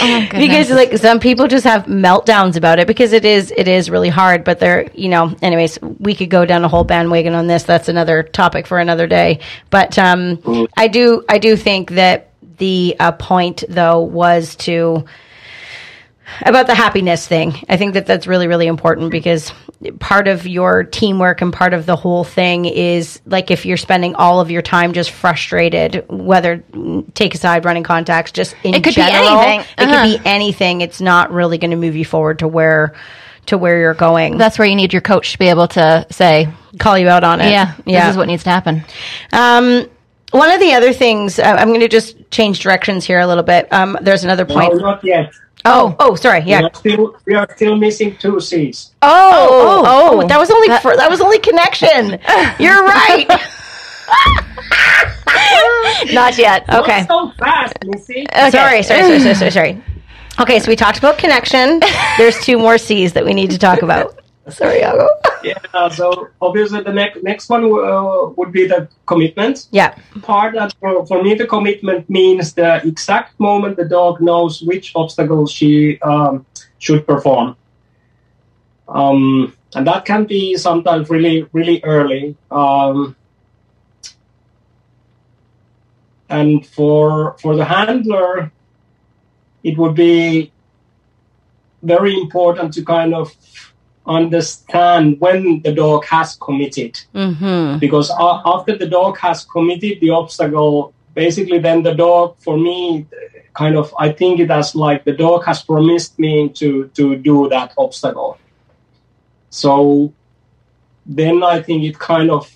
[0.00, 3.90] Oh because like some people just have meltdowns about it because it is it is
[3.90, 7.46] really hard but they're you know anyways we could go down a whole bandwagon on
[7.46, 12.30] this that's another topic for another day but um i do i do think that
[12.58, 15.04] the uh, point though was to
[16.44, 17.54] about the happiness thing.
[17.68, 19.52] I think that that's really, really important because
[19.98, 24.14] part of your teamwork and part of the whole thing is like if you're spending
[24.14, 26.62] all of your time just frustrated, whether
[27.14, 29.60] take aside running contacts, just in It could be anything.
[29.60, 30.02] It Uh-huh.
[30.04, 30.80] could be anything.
[30.80, 32.94] It's not really going to move you forward to where
[33.46, 34.36] to where you're going.
[34.36, 37.40] That's where you need your coach to be able to say, Call you out on
[37.40, 37.50] it.
[37.50, 38.04] yeah, yeah.
[38.06, 38.84] this is what needs to happen.
[39.32, 39.88] Um,
[40.30, 43.42] one of the other things uh, I'm going to just change directions here a little
[43.42, 43.72] bit.
[43.72, 44.76] Um, there's another No, point.
[44.80, 45.32] not yet.
[45.64, 45.96] Oh.
[45.98, 46.42] oh, oh, sorry.
[46.44, 46.60] Yeah.
[46.60, 48.92] We are still we are still missing two C's.
[49.02, 50.22] Oh, oh, oh, oh.
[50.22, 52.10] oh that was only for, that was only connection.
[52.58, 53.26] You're right.
[56.12, 56.68] Not yet.
[56.68, 57.04] Okay.
[57.04, 58.26] Not so fast, Missy.
[58.34, 59.82] Sorry, sorry, sorry, sorry, sorry, sorry.
[60.38, 61.80] Okay, so we talked about connection.
[62.16, 64.19] There's two more C's that we need to talk about.
[64.48, 65.08] Sorry, Jaakko.
[65.44, 65.88] Yeah.
[65.88, 69.68] So obviously the next next one uh, would be the commitment.
[69.70, 69.94] Yeah.
[70.22, 74.92] part that for, for me the commitment means the exact moment the dog knows which
[74.94, 76.46] obstacle she um,
[76.78, 77.56] should perform
[78.88, 83.16] um, and that can be sometimes really really early um,
[86.28, 88.50] and for for the handler
[89.62, 90.50] it would be
[91.82, 93.34] very important to kind of
[94.06, 97.78] understand when the dog has committed Mm-hmm.
[97.78, 103.06] because a- after the dog has committed the obstacle basically then the dog for me
[103.54, 107.48] kind of i think it as like the dog has promised me to to do
[107.48, 108.38] that obstacle
[109.50, 110.12] so
[111.04, 112.48] then i think it kind of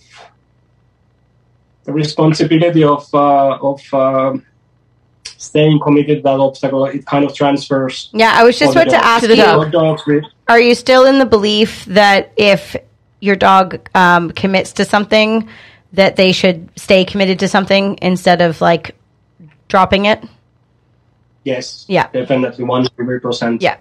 [1.85, 4.33] the responsibility of uh, of uh,
[5.39, 8.91] staying committed to that obstacle it kind of transfers Yeah, I was just about to
[8.91, 9.01] dog.
[9.05, 9.43] ask To the you.
[9.43, 9.73] dog.
[9.73, 10.03] dogs
[10.49, 12.77] Are you still in the belief that if
[13.21, 15.49] your dog um, commits to something,
[15.93, 18.95] that they should stay committed to something instead of like
[19.69, 20.23] dropping it?
[21.45, 22.09] yes Yeah.
[22.13, 23.77] definitely 100% Yeah.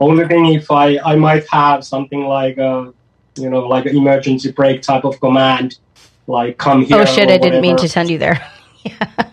[0.00, 2.92] Only thing if I I might have something like a
[3.36, 5.78] you know like an emergency brake type of command,
[6.28, 6.98] like come here.
[6.98, 7.28] oh shit!
[7.30, 8.38] I didn't mean to send you there.
[8.84, 9.28] Yeah,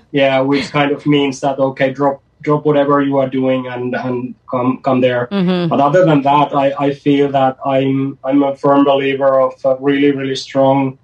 [0.52, 4.80] which kind of means that okay, drop drop whatever you are doing and and come
[4.82, 5.28] come there.
[5.32, 9.54] hmm But other than that, I, I feel that I'm I'm a firm believer of
[9.82, 10.98] really really strong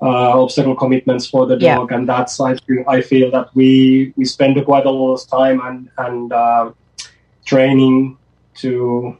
[0.00, 1.76] uh, obstacle commitments for the Yeah.
[1.76, 5.22] dog, and that's I feel, I feel that we we spend quite a lot of
[5.38, 6.64] time and and uh,
[7.44, 8.16] training
[8.62, 9.16] to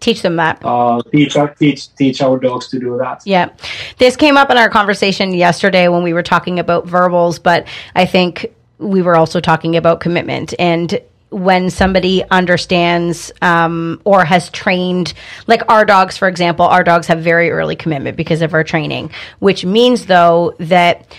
[0.00, 0.58] Teach them that.
[0.64, 3.22] uh, teach teach teach our dogs to do that.
[3.24, 3.50] Yeah.
[3.98, 8.04] This came up in our conversation yesterday when we were talking about verbals, but I
[8.04, 8.50] think
[8.82, 10.54] we were also talking about commitment.
[10.58, 15.14] And when somebody understands um, or has trained,
[15.46, 19.10] like our dogs, for example, our dogs have very early commitment because of our training,
[19.38, 21.16] which means though that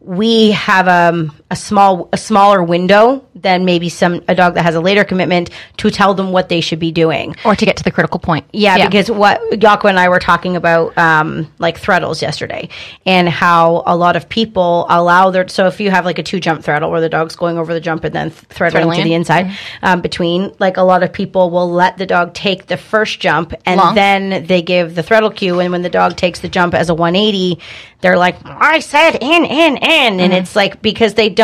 [0.00, 4.74] we have um, a small a smaller window than maybe some a dog that has
[4.74, 7.36] a later commitment to tell them what they should be doing.
[7.44, 8.44] Or to get to the critical point.
[8.52, 12.70] Yeah, because what Jaakko and I were talking about, um, like threadles yesterday,
[13.06, 15.46] and how a lot of people allow their.
[15.46, 17.80] So if you have like a two jump threadle where the dog's going over the
[17.80, 21.12] jump and then th- threadling Threadling to the inside um, between, like a lot of
[21.12, 23.94] people will let the dog take the first jump and Long.
[23.94, 26.94] then they give the threadle cue, and when the dog takes the jump as a
[26.94, 27.60] 180,
[28.00, 31.43] they're like, "I said in, in, in," and it's like because they don't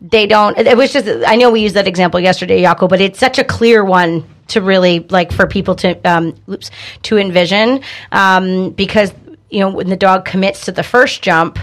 [0.00, 3.18] they don't it was just i know we used that example yesterday Jaakko, but it's
[3.18, 6.70] such a clear one to really like for people to um oops,
[7.02, 7.80] to envision
[8.12, 9.12] um because
[9.50, 11.58] you know when the dog commits to the first jump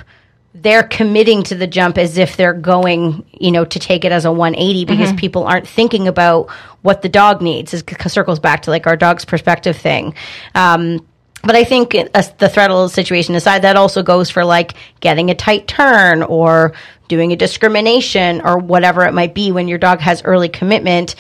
[0.56, 4.24] they're committing to the jump as if they're going, you know, to take it as
[4.24, 6.50] a 180 because people aren't thinking about
[6.84, 7.74] what the dog needs.
[7.74, 10.14] It circles back to like our dog's perspective thing.
[10.54, 11.06] Um,
[11.44, 15.68] but I think the threadle situation aside, that also goes for like getting a tight
[15.68, 16.74] turn or
[17.10, 21.16] doing a discrimination or whatever it might be when your dog has early commitment.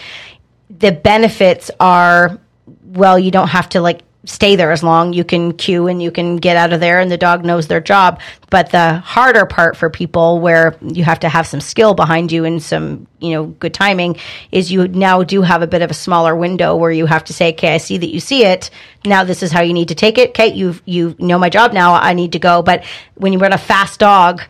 [0.69, 2.39] The benefits are,
[2.85, 5.13] well, you don't have to like stay there as long.
[5.13, 7.81] You can cue and you can get out of there and the dog knows their
[7.81, 8.21] job.
[8.49, 12.45] But the harder part for people where you have to have some skill behind you
[12.45, 14.17] and some, you know, good timing
[14.51, 17.33] is you now do have a bit of a smaller window where you have to
[17.33, 18.69] say, okay, I see that you see it.
[19.05, 20.29] Now this is how you need to take it.
[20.29, 20.47] Okay.
[20.47, 21.93] You, you know my job now.
[21.93, 22.61] I need to go.
[22.61, 24.41] But when you run a fast dog,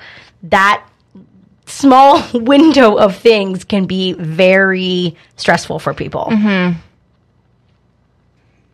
[0.44, 0.88] that
[1.66, 6.28] small window of things can be very stressful for people.
[6.30, 6.80] Mm-hmm.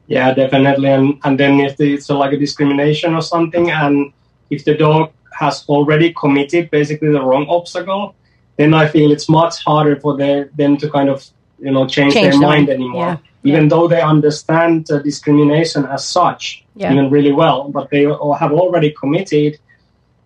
[0.10, 0.90] Yeah, definitely.
[0.90, 4.12] And and then if it's like a discrimination or something, and
[4.50, 8.16] if the dog has already committed basically the wrong obstacle,
[8.58, 11.26] then I feel it's much harder for the, them to kind of
[11.60, 13.06] you know change, Change their their mind anymore.
[13.06, 13.18] Yeah.
[13.52, 16.92] Even though they understand uh, discrimination as such, Yeah.
[16.92, 19.60] even really well, but they have already committed.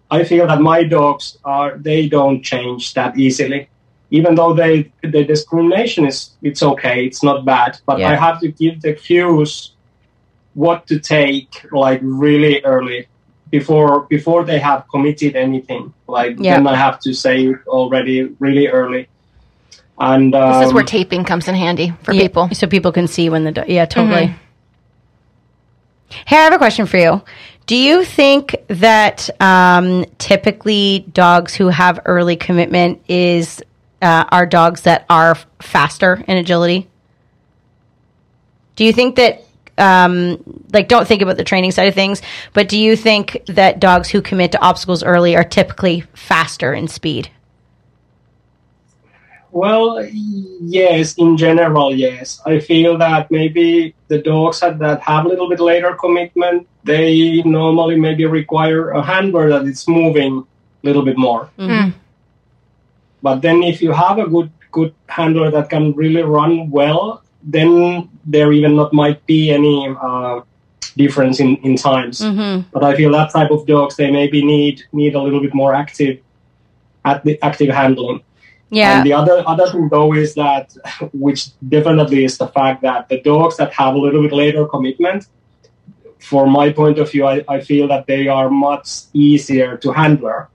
[0.09, 3.67] I feel that my dogs are they don't change that easily.
[4.11, 8.11] Even though they the discrimination is it's okay, it's not bad, but Yeah.
[8.11, 9.72] I have to give the cues
[10.53, 13.07] what to take like really early
[13.49, 15.93] before before they have committed anything.
[16.07, 16.55] Like Yeah.
[16.55, 19.07] then I have to say it already really early.
[19.99, 22.49] And um, This is where taping comes in handy for Yeah, people.
[22.53, 24.27] so people can see when the yeah totally.
[24.27, 24.37] Mm-hmm.
[26.25, 27.21] Hey, I have a question for you.
[27.65, 33.63] Do you think that um, typically dogs who have early commitment is
[34.01, 36.87] uh, are dogs that are faster in agility?
[38.75, 39.43] Do you think that
[39.77, 40.37] um,
[40.71, 42.21] like don't think about the training side of things,
[42.53, 46.87] but do you think that dogs who commit to obstacles early are typically faster in
[46.87, 47.29] speed?
[49.51, 52.41] Well, yes, in general, yes.
[52.43, 57.43] I feel that maybe the dogs that, that have a little bit later commitment, they
[57.43, 61.51] normally maybe require a handler that is moving a little bit more.
[63.21, 68.09] But then if you have a good good handler that can really run well, then
[68.25, 70.41] there even not might be any uh,
[70.97, 72.21] difference in, in times.
[72.21, 72.69] Mm-hmm.
[72.71, 75.73] But I feel that type of dogs they maybe need need a little bit more
[75.73, 76.19] active
[77.05, 78.21] at the active handling.
[78.69, 78.97] Yeah.
[78.97, 80.75] And the other other thing though is that,
[81.13, 85.27] which definitely is the fact that the dogs that have a little bit later commitment,
[86.19, 90.47] for my point of view, I, I feel that they are much easier to handler.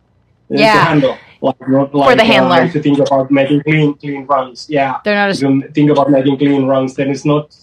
[0.50, 0.72] uh, Yeah.
[0.72, 1.18] To handle.
[1.40, 2.62] Like, not like, the uh, handler.
[2.62, 4.98] if you think about making clean clean runs, yeah.
[5.04, 7.54] They're not as If think about making clean runs, then it's not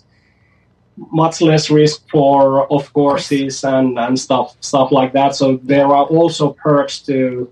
[0.98, 5.36] much less risk for off courses and, and stuff stuff like that.
[5.36, 7.52] So there are also perks to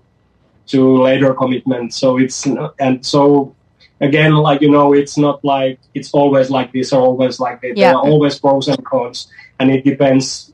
[0.68, 1.92] to later commitment.
[1.92, 2.46] So it's
[2.78, 3.54] and so
[4.00, 7.76] again, like you know, it's not like it's always like this or always like that.
[7.76, 7.90] Yeah.
[7.90, 10.52] There are always pros and cons, and it depends.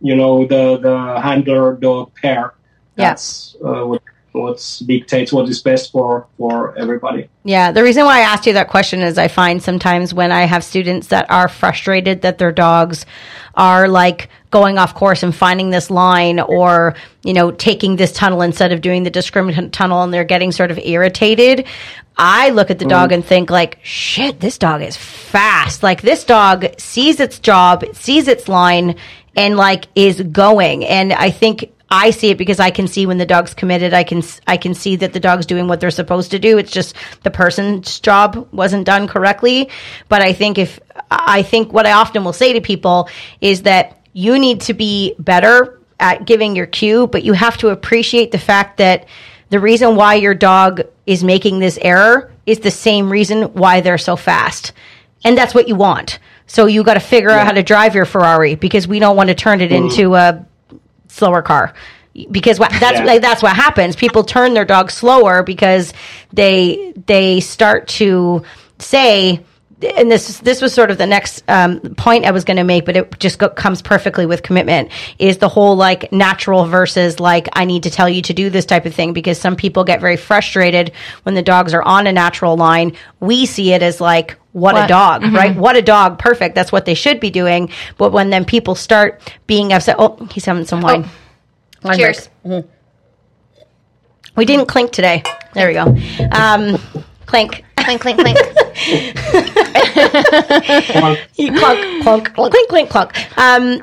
[0.00, 2.54] You know, the the handler dog pair.
[2.96, 3.10] Yeah.
[3.10, 4.02] That's uh, what
[4.36, 7.28] what dictates what is best for for everybody.
[7.44, 10.42] Yeah, the reason why I asked you that question is I find sometimes when I
[10.42, 13.06] have students that are frustrated that their dogs
[13.54, 18.42] are like going off course and finding this line or, you know, taking this tunnel
[18.42, 21.66] instead of doing the discriminant tunnel and they're getting sort of irritated.
[22.18, 23.14] I look at the dog mm.
[23.14, 25.82] and think like, shit, this dog is fast.
[25.82, 28.96] Like this dog sees its job, sees its line
[29.34, 30.84] and like is going.
[30.84, 33.94] And I think I see it because I can see when the dog's committed.
[33.94, 36.58] I can I can see that the dog's doing what they're supposed to do.
[36.58, 39.70] It's just the person's job wasn't done correctly.
[40.08, 40.80] But I think if
[41.10, 43.08] I think what I often will say to people
[43.40, 47.68] is that you need to be better at giving your cue, but you have to
[47.68, 49.06] appreciate the fact that
[49.50, 53.98] the reason why your dog is making this error is the same reason why they're
[53.98, 54.72] so fast.
[55.24, 56.18] And that's what you want.
[56.46, 59.28] So you got to figure out how to drive your Ferrari because we don't want
[59.28, 59.86] to turn it mm-hmm.
[59.86, 60.45] into a
[61.16, 61.72] slower car
[62.30, 63.04] because what, that's Yeah.
[63.04, 63.96] like that's what happens.
[63.96, 65.92] People turn their dog slower because
[66.32, 68.42] they they start to
[68.78, 69.40] say.
[69.82, 72.86] And this this was sort of the next um, point I was going to make,
[72.86, 74.90] but it just go, comes perfectly with commitment.
[75.18, 78.64] Is the whole like natural versus like I need to tell you to do this
[78.64, 80.92] type of thing because some people get very frustrated
[81.24, 82.96] when the dogs are on a natural line.
[83.20, 84.88] We see it as like what, a What?
[84.88, 85.54] dog, right?
[85.54, 86.54] What a dog, perfect.
[86.54, 87.68] That's what they should be doing.
[87.98, 91.06] But when then people start being upset, oh, he's having some wine.
[91.82, 92.30] Wine Cheers.
[92.42, 92.64] break.
[94.36, 95.22] We didn't clink today.
[95.52, 95.84] There we go.
[96.32, 96.78] Um,
[97.26, 97.64] clink.
[97.76, 98.38] Clink, clink, clink.
[101.36, 103.38] You clunk, clunk, clunk, clink, clink, clunk.
[103.38, 103.82] Um,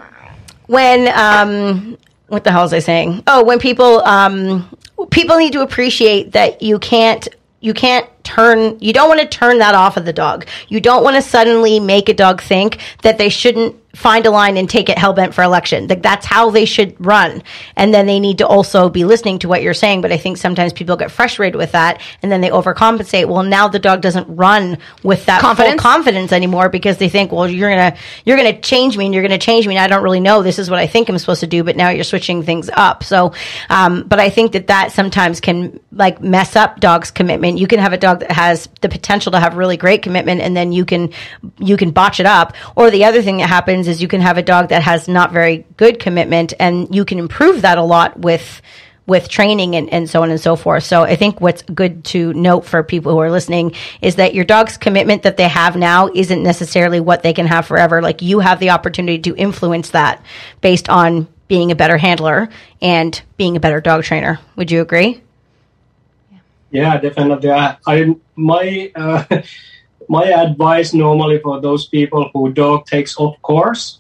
[0.68, 3.24] when um, what the hell was I saying?
[3.28, 4.70] Oh, when people um,
[5.12, 7.28] people need to appreciate that you can't
[7.60, 10.48] you can't turn you don't want to turn that off of the dog.
[10.68, 14.58] You don't want to suddenly make a dog think that they shouldn't find a line
[14.58, 15.88] and take it hell bent for election.
[15.88, 17.44] Like that's how they should run.
[17.76, 20.02] And then they need to also be listening to what you're saying.
[20.02, 23.28] But I think sometimes people get frustrated with that and then they overcompensate.
[23.28, 25.74] Well, now the dog doesn't run with that Confidence?
[25.74, 29.24] full confidence anymore because they think, well, you're gonna you're gonna change me and you're
[29.24, 31.42] gonna change me and I don't really know this is what I think I'm supposed
[31.42, 33.04] to do, but now you're switching things up.
[33.04, 33.34] So,
[33.70, 37.60] um, but I think that that sometimes can like mess up dogs' commitment.
[37.60, 40.58] You can have a dog that has the potential to have really great commitment and
[40.58, 41.12] then you can
[41.60, 42.56] you can botch it up.
[42.76, 45.32] Or the other thing that happens is you can have a dog that has not
[45.32, 48.62] very good commitment and you can improve that a lot with
[49.06, 50.84] with training and, and so on and so forth.
[50.84, 54.46] So I think what's good to note for people who are listening is that your
[54.46, 58.02] dog's commitment that they have now isn't necessarily what they can have forever.
[58.02, 60.24] Like you have the opportunity to influence that
[60.62, 62.50] based on being a better handler
[62.82, 64.40] and being a better dog trainer.
[64.56, 65.22] Would you agree?
[66.72, 67.52] Yeah, definitely.
[67.52, 69.24] I, I my uh,
[70.10, 74.00] my advice normally for those people who dog takes off course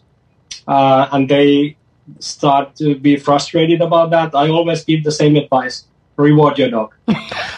[0.67, 1.75] uh, and they
[2.19, 5.85] start to be frustrated about that, I always give the same advice:
[6.17, 6.93] reward your dog.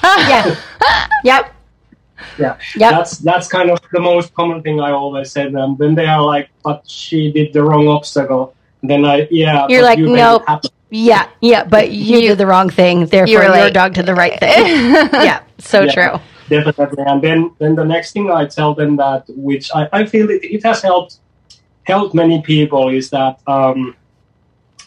[0.03, 0.55] yeah.
[1.23, 1.51] yep.
[2.39, 2.91] Yeah, Yep.
[2.91, 5.75] that's that's kind of the most common thing I always say to them.
[5.77, 9.97] Then they are like, "But she did the wrong obstacle." Then I, yeah, You're like,
[9.99, 10.61] you made it nope.
[10.91, 13.05] Yeah, yeah, but you, did the wrong thing.
[13.07, 14.65] Therefore, you were your like- dog did the right thing.
[15.25, 15.91] yeah, so Yeah.
[15.91, 16.19] true.
[16.49, 17.03] Definitely.
[17.05, 20.43] And then then the next thing i tell them that which i, I feel it,
[20.43, 21.19] it has helped
[21.83, 23.95] helped many people is that um,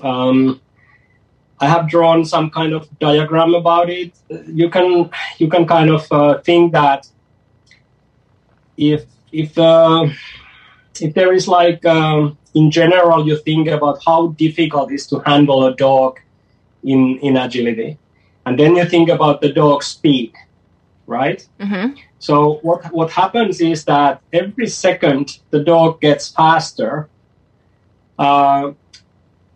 [0.00, 0.60] um,
[1.60, 4.12] i have drawn some kind of diagram about it.
[4.46, 7.08] You can you can kind of uh, think that
[8.76, 10.06] if if uh,
[11.00, 15.18] if there is like um, in general you think about how difficult it is to
[15.20, 16.20] handle a dog
[16.82, 17.98] in in agility.
[18.46, 20.32] And then you think about the dog's speed
[21.08, 21.96] right Mm-hmm.
[22.18, 22.34] so
[22.66, 27.08] what what happens is that every second the dog gets faster,
[28.18, 28.72] uh,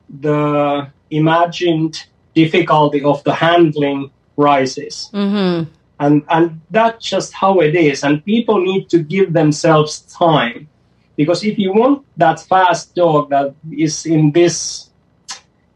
[0.09, 1.95] the imagined
[2.35, 5.71] difficulty of the handling rises, Mm-hmm.
[6.01, 8.03] and and that's just how it is.
[8.05, 10.69] And people need to give themselves time,
[11.17, 14.89] because if you want that fast dog that is in this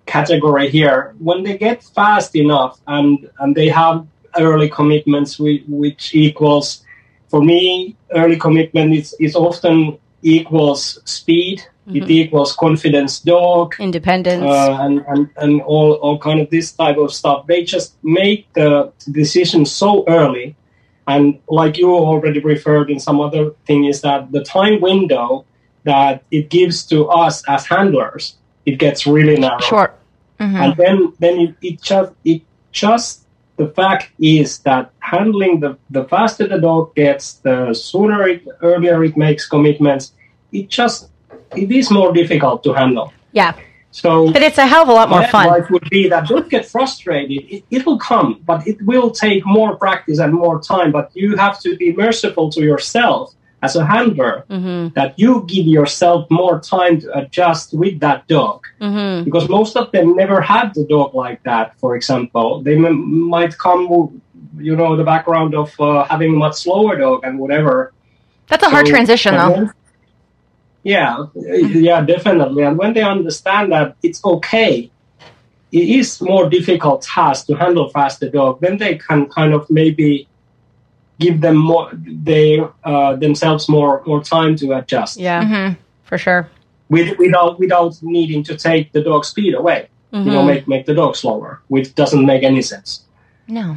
[0.06, 4.06] category here, when they get fast enough and and they have
[4.39, 6.84] early commitments which, equals
[7.28, 11.62] for me early commitment is, is often equals speed
[11.93, 14.43] it equals confidence dog Independence.
[14.43, 18.53] uh, and, and, and all, all kind of this type of stuff they just make
[18.55, 20.57] the decision so early
[21.07, 25.45] and like you already referred in some other thing is that the time window
[25.84, 29.99] that it gives to us as handlers it gets really narrow Short.
[30.41, 30.57] Mm-hmm.
[30.57, 33.25] and then then it, it just it just
[33.57, 39.02] the fact is that handling the the faster the dog gets the sooner it earlier
[39.04, 40.12] it makes commitments
[40.52, 41.11] it just
[41.54, 43.12] it is more difficult to handle.
[43.32, 43.54] Yeah,
[43.90, 45.46] so but it's a hell of a lot more fun.
[45.46, 47.44] advice would be that don't get frustrated.
[47.50, 51.36] It, it will come but it will take more practice and more time but you
[51.36, 53.34] have to be merciful to yourself
[53.66, 54.82] as a handler Mm-hmm.
[54.98, 59.24] that you give yourself more time to adjust with that dog Mm-hmm.
[59.26, 61.66] because most of them never had the dog like that.
[61.82, 63.82] For example, they m- might come,
[64.68, 67.74] you know, the background of uh, having a much slower dog and whatever.
[68.48, 69.52] That's a hard transition, though.
[69.56, 69.70] then-
[70.94, 72.62] yeah, yeah, definitely.
[72.62, 74.90] And when they understand that it's okay,
[75.72, 78.60] it is more difficult task to handle faster dog.
[78.60, 80.28] Then they can kind of maybe
[81.18, 85.74] give them more, they uh, themselves more more time to adjust Yeah, Mm-hmm.
[86.04, 86.48] for sure.
[86.88, 89.88] with, without without needing to take the dog speed away.
[90.12, 90.46] You know, Mhm.
[90.46, 93.04] make make the dog slower, which doesn't make any sense.
[93.48, 93.76] No.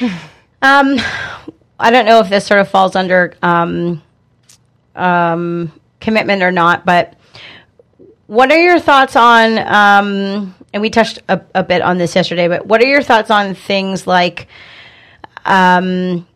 [0.64, 0.96] Um,
[1.80, 4.00] I don't know if this sort of falls under um,
[4.94, 7.14] um, commitment or not, but
[8.28, 9.58] what are your thoughts on?
[9.58, 13.28] Um, and we touched a, a bit on this yesterday, but what are your thoughts
[13.28, 14.46] on things like?
[15.44, 16.26] Um,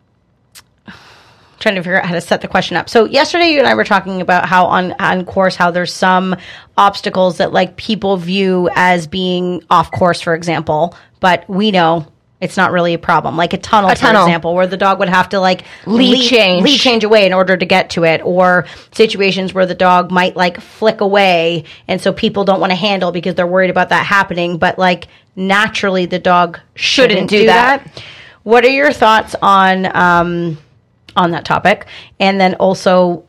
[1.67, 2.89] trying to figure out how to set the question up.
[2.89, 6.37] So yesterday you and I were talking about how on on course how there's some
[6.77, 12.07] obstacles that like people view as being off course, for example, but we know
[12.41, 13.37] it's not really a problem.
[13.37, 14.23] Like a tunnel, A for tunnel.
[14.23, 16.62] example, where the dog would have to like Lead change.
[16.62, 20.37] lead change away in order to get to it, or situations where the dog might
[20.37, 24.07] like flick away, and so people don't want to handle because they're worried about that
[24.07, 24.59] happening.
[24.59, 27.83] But like naturally, the dog shouldn't, do do that.
[27.83, 28.05] that.
[28.45, 30.59] What are your thoughts on um,
[31.17, 31.87] on that topic?
[32.21, 33.25] And then also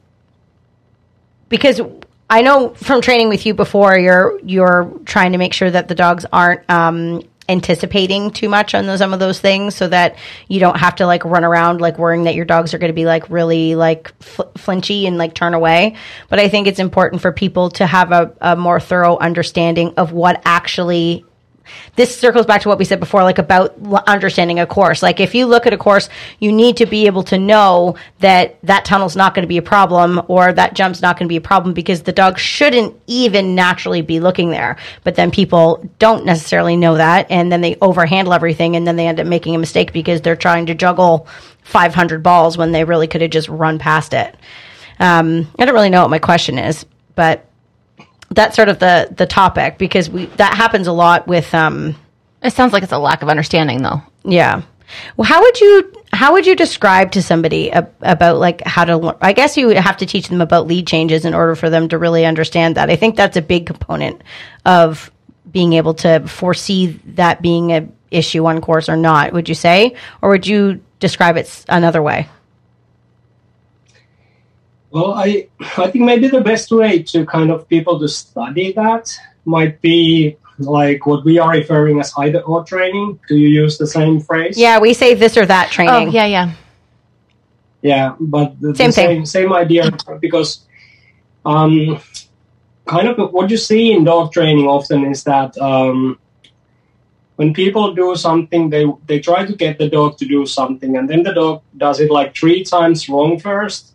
[1.50, 1.82] because
[2.30, 5.96] I know from training with you before, you're you're trying to make sure that the
[5.96, 10.18] dogs aren't um, anticipating too much on those, some of those things, so that
[10.50, 12.96] you don't have to like run around like worrying that your dogs are going to
[12.96, 15.96] be like really like fl- flinchy and like turn away.
[16.30, 20.12] But I think it's important for people to have a, a more thorough understanding of
[20.12, 21.24] what actually
[21.96, 23.76] this circles back to what we said before, like about
[24.08, 25.02] understanding a course.
[25.02, 26.10] Like if you look at a course,
[26.40, 29.62] you need to be able to know that that tunnel's not going to be a
[29.62, 33.56] problem or that jump's not going to be a problem because the dog shouldn't even
[33.56, 34.78] naturally be looking there.
[35.04, 39.08] But then people don't necessarily know that and then they overhandle everything and then they
[39.08, 41.28] end up making a mistake because they're trying to juggle
[41.64, 44.36] 500 balls when they really could have just run past it.
[45.00, 47.47] Um, I don't really know what my question is, but
[48.32, 51.96] that's sort of the the topic because we that happens a lot with um
[52.44, 54.02] It sounds like it's a lack of understanding, though.
[54.24, 54.62] yeah
[55.18, 59.18] well how would you how would you describe to somebody ab- about like how to
[59.22, 61.90] i guess you would have to teach them about lead changes in order for them
[61.90, 64.22] to really understand that i think that's a big component
[64.66, 65.12] of
[65.52, 69.34] being able to foresee that being a issue on course or not.
[69.34, 72.30] Would you say, or would you describe it another way?
[74.92, 79.12] Well, I I think maybe the best way to kind of people to study that
[79.46, 83.20] might be like what we are referring as either or training.
[83.28, 84.58] Do you use the same phrase?
[84.58, 86.12] Yeah, we say this or that Oh, training.
[86.12, 86.52] yeah, yeah.
[87.82, 89.26] Yeah, but the, Same the thing.
[89.26, 90.66] same same idea because
[91.46, 92.00] um,
[92.86, 96.18] kind of what you see in dog training often is that um,
[97.36, 101.08] when people do something, they they try to get the dog to do something, and
[101.08, 103.94] then the dog does it like three times wrong first,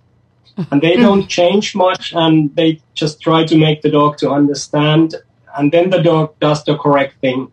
[0.71, 5.15] and they don't change much, and they just try to make the dog to understand,
[5.57, 7.51] and then the dog does the correct thing,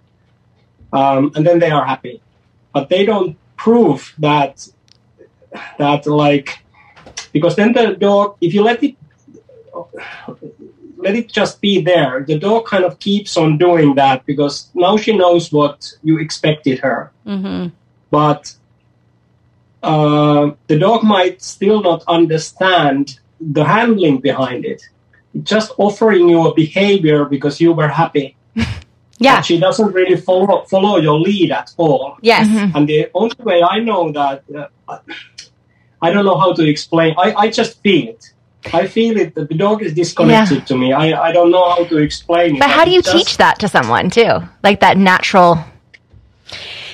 [0.93, 2.21] um, and then they are happy,
[2.73, 4.67] but they don't prove that
[5.77, 6.59] that like
[7.33, 8.95] because then the dog if you let it
[10.95, 14.95] let it just be there the dog kind of keeps on doing that because now
[14.95, 17.11] she knows what you expected her.
[17.25, 17.67] Hmm
[18.09, 18.55] but
[19.83, 24.81] uh, the dog might still not understand the handling behind it
[25.43, 28.35] just offering you a behavior because you were happy
[29.21, 29.37] Yeah.
[29.37, 32.47] But she doesn't really follow follow your lead at all Yes.
[32.75, 34.43] and the only way I know that,
[34.87, 34.97] uh,
[36.01, 37.13] I don't know how to explain.
[37.17, 38.31] I, I just feel it.
[38.73, 40.93] I feel it that the dog is disconnected to me.
[40.93, 42.59] I, I don't know how to explain it.
[42.59, 44.39] But how do you just- teach that to someone too?
[44.63, 45.59] Like that natural.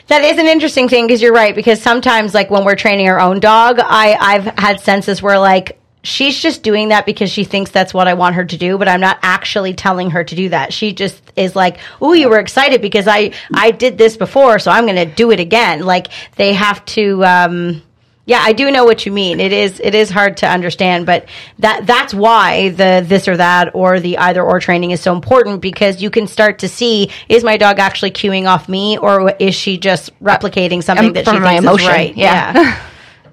[0.08, 1.56] That is an interesting thing because you're right.
[1.56, 5.80] Because sometimes, like when we're training our own dog, I I've had senses where like
[6.04, 8.88] she's just doing that because she thinks that's what I want her to do, but
[8.88, 10.72] I'm not actually telling her to do that.
[10.74, 14.70] She just is like, "Oh, you were excited because I I did this before, so
[14.72, 17.26] I'm going to do it again." Like they have to.
[17.26, 17.82] um
[18.28, 19.40] yeah, I do know what you mean.
[19.40, 21.28] It is it is hard to understand, but
[21.60, 25.62] that that's why the this or that or the either or training is so important
[25.62, 29.54] because you can start to see is my dog actually cueing off me or is
[29.54, 32.18] she just replicating something Um, that from she my thinks emotion, is right?
[32.18, 32.54] yeah.
[32.56, 32.80] yeah,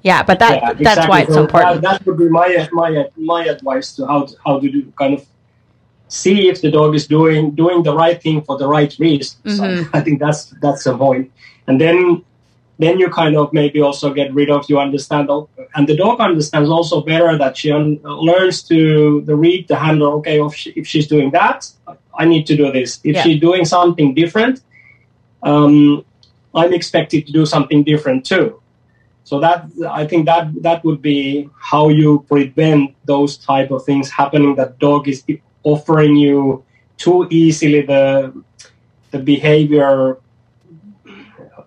[0.02, 1.80] Yeah, but that Yeah, that's why it's so So important.
[1.82, 5.14] That, that would be my my my advice to how to, how to do kind
[5.14, 5.24] of
[6.08, 9.38] see if the dog is doing doing the right thing for the right reason.
[9.46, 9.90] Mm-hmm.
[9.96, 11.30] I think that's that's the point.
[11.66, 12.24] And then
[12.82, 15.28] then you kind of maybe also get rid of you understand
[15.74, 20.12] and the dog understands also better that she un- learns to the read the handle
[20.14, 21.58] okay if, she, if she's doing that
[22.18, 23.22] i need to do this if Yeah.
[23.22, 24.60] she's doing something different
[25.42, 26.04] um,
[26.54, 28.60] i'm expected to do something different too
[29.24, 34.10] so that i think that that would be how you prevent those type of things
[34.10, 35.24] happening that dog is
[35.62, 36.64] offering you
[36.96, 38.32] too easily the
[39.12, 40.18] the behavior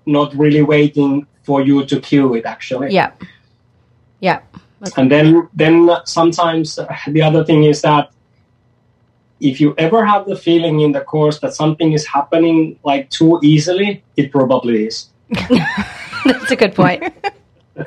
[0.05, 3.11] not really waiting for you to cue it actually yeah,
[4.19, 4.39] yeah,
[4.97, 8.11] and then then sometimes the other thing is that
[9.41, 13.39] if you ever have the feeling in the course that something is happening like too
[13.43, 15.09] easily it probably is
[16.25, 17.03] that's a good point.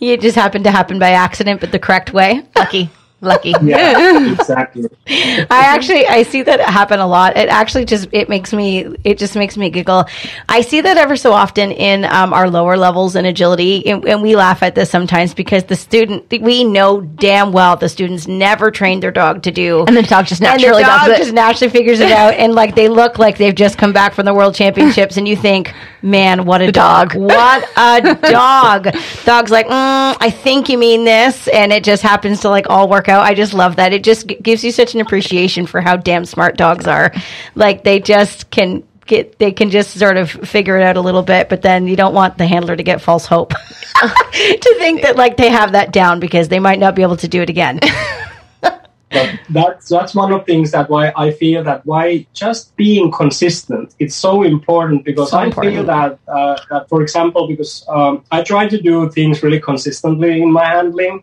[0.00, 2.42] it just happened to happen by accident, but the correct way.
[2.56, 2.90] Lucky.
[3.20, 3.52] Lucky.
[3.62, 7.36] yeah exactly I actually I see that happen a lot.
[7.36, 10.04] It actually just it makes me it just makes me giggle.
[10.48, 14.22] I see that ever so often in um, our lower levels in agility, and, and
[14.22, 18.70] we laugh at this sometimes because the student we know damn well the students never
[18.70, 19.84] trained their dog to do.
[19.86, 21.22] And the dog just And naturally the dog does it.
[21.22, 24.26] just naturally figures it out, and like they look like they've just come back from
[24.26, 27.12] the world championships, and you think, man, what a dog!
[27.12, 27.14] dog.
[27.14, 28.88] What a dog!
[29.24, 32.88] Dog's like, mm, I think you mean this, and it just happens to like all
[32.88, 33.92] work I just love that.
[33.92, 37.12] It just g- gives you such an appreciation for how damn smart dogs are.
[37.54, 38.84] Like they just can.
[39.06, 41.96] Get, they can just sort of figure it out a little bit, but then you
[41.96, 43.54] don't want the handler to get false hope
[43.94, 47.26] to think that like they have that down because they might not be able to
[47.26, 47.80] do it again.
[49.12, 53.10] but that's that's one of the things that why I feel that why just being
[53.10, 55.74] consistent it's so important because So I important.
[55.74, 60.42] feel that uh, that for example because um, I try to do things really consistently
[60.42, 61.22] in my handling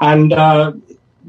[0.00, 0.72] and uh,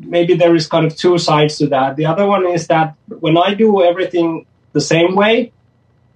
[0.06, 3.38] maybe there is kind of two sides to that the other one is that when
[3.38, 5.52] I do everything the same way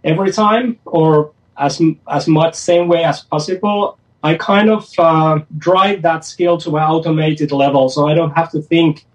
[0.03, 6.01] every time or as as much same way as possible I kind of uh, drive
[6.03, 9.05] that skill to an automated level so I don't have to think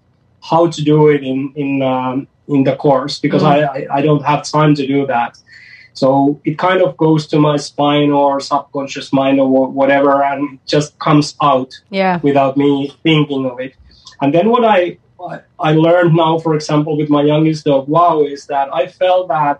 [0.41, 4.23] how to do it in in um, in the course because I, I I don't
[4.23, 5.37] have time to do that.
[5.93, 10.59] So it kind of goes to my spine or subconscious mind or whatever, and it
[10.65, 12.19] just comes out yeah.
[12.21, 13.73] without me thinking of it.
[14.21, 14.97] And then what I
[15.59, 19.59] I- learned now, for example, with my youngest dog, Wow, is that I felt that,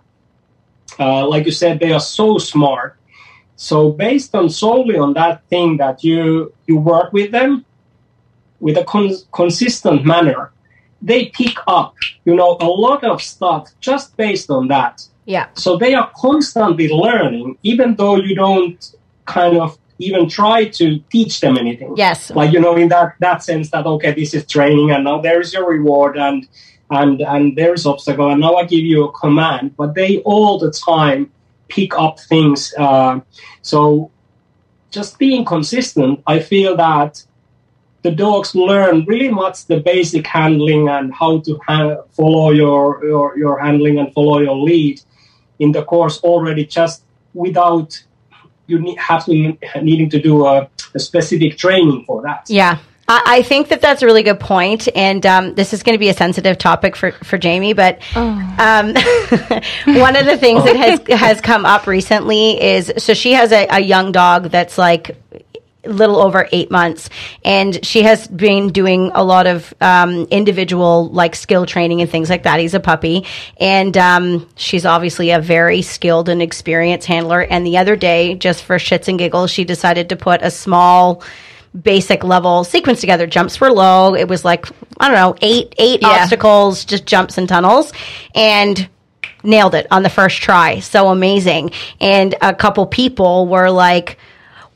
[0.98, 2.96] uh, like you said, they are so smart.
[3.56, 7.64] So based on solely on that thing that you you work with them
[8.60, 10.50] with a con- consistent manner,
[11.02, 11.94] they pick up,
[12.24, 14.94] you know, a lot of stuff just based on that.
[15.26, 15.46] Yeah.
[15.54, 18.80] So they are constantly learning, even though you don't
[19.26, 21.94] kind of even try to teach them anything.
[21.96, 22.30] Yes.
[22.30, 25.52] Like, you know, in that, that sense that, okay, this is training and now there's
[25.52, 26.48] your reward and,
[26.90, 30.70] and, and there's obstacle and now I give you a command, but they all the
[30.70, 31.30] time
[31.68, 32.74] pick up things.
[32.78, 33.20] Uh,
[33.62, 34.10] so
[34.90, 37.22] just being consistent, I feel that
[38.02, 43.38] the dogs learn really much the basic handling and how to ha- follow your, your,
[43.38, 45.02] your handling and follow your lead
[45.58, 48.02] in the course already just without
[48.70, 49.32] you need, have to
[49.82, 52.46] needing to do a, a specific training for that.
[52.48, 52.78] Yeah.
[53.10, 55.98] I, I think that that's a really good point, and um, this is going to
[55.98, 57.72] be a sensitive topic for, for Jamie.
[57.72, 58.94] But um,
[59.84, 63.66] one of the things that has has come up recently is so she has a,
[63.68, 65.16] a young dog that's like
[65.86, 67.08] little over eight months
[67.44, 72.28] and she has been doing a lot of um, individual like skill training and things
[72.28, 73.24] like that he's a puppy
[73.58, 78.62] and um, she's obviously a very skilled and experienced handler and the other day just
[78.62, 81.22] for shits and giggles she decided to put a small
[81.82, 84.66] basic level sequence together jumps were low it was like
[84.98, 86.08] i don't know eight eight Yeah.
[86.08, 87.92] obstacles just jumps and tunnels
[88.34, 88.88] and
[89.42, 90.80] nailed it on the first try.
[90.80, 91.70] So amazing.
[91.98, 94.18] And a couple people were like,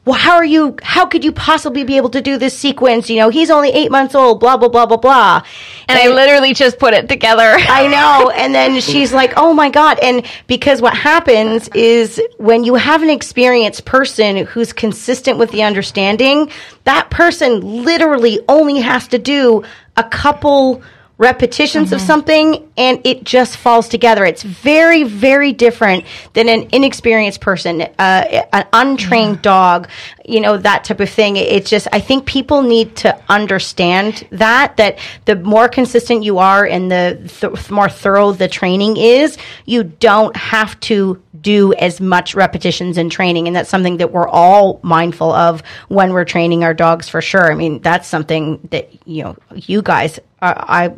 [0.04, 0.76] well, how are you?
[0.82, 3.08] How could you possibly be able to do this sequence?
[3.08, 5.42] You know, he's only eight months old, blah, blah, blah, blah, blah.
[5.88, 7.42] And I literally just put it together.
[7.58, 8.30] I know.
[8.30, 9.98] And then she's like, oh my God.
[10.00, 15.62] And because what happens is when you have an experienced person who's consistent with the
[15.62, 16.50] understanding,
[16.84, 19.64] that person literally only has to do
[19.96, 20.82] a couple
[21.16, 24.24] repetitions of something and it just falls together.
[24.24, 29.88] It's very, very different than an inexperienced person, uh, an untrained dog,
[30.24, 31.36] you know, that type of thing.
[31.36, 36.66] It's just, I think people need to understand that, that the more consistent you are
[36.66, 42.34] and the th- more thorough the training is, you don't have to do as much
[42.34, 43.46] repetitions in training.
[43.46, 47.52] And that's something that we're all mindful of when we're training our dogs for sure.
[47.52, 50.94] I mean, that's something that, you know, you guys, uh, I,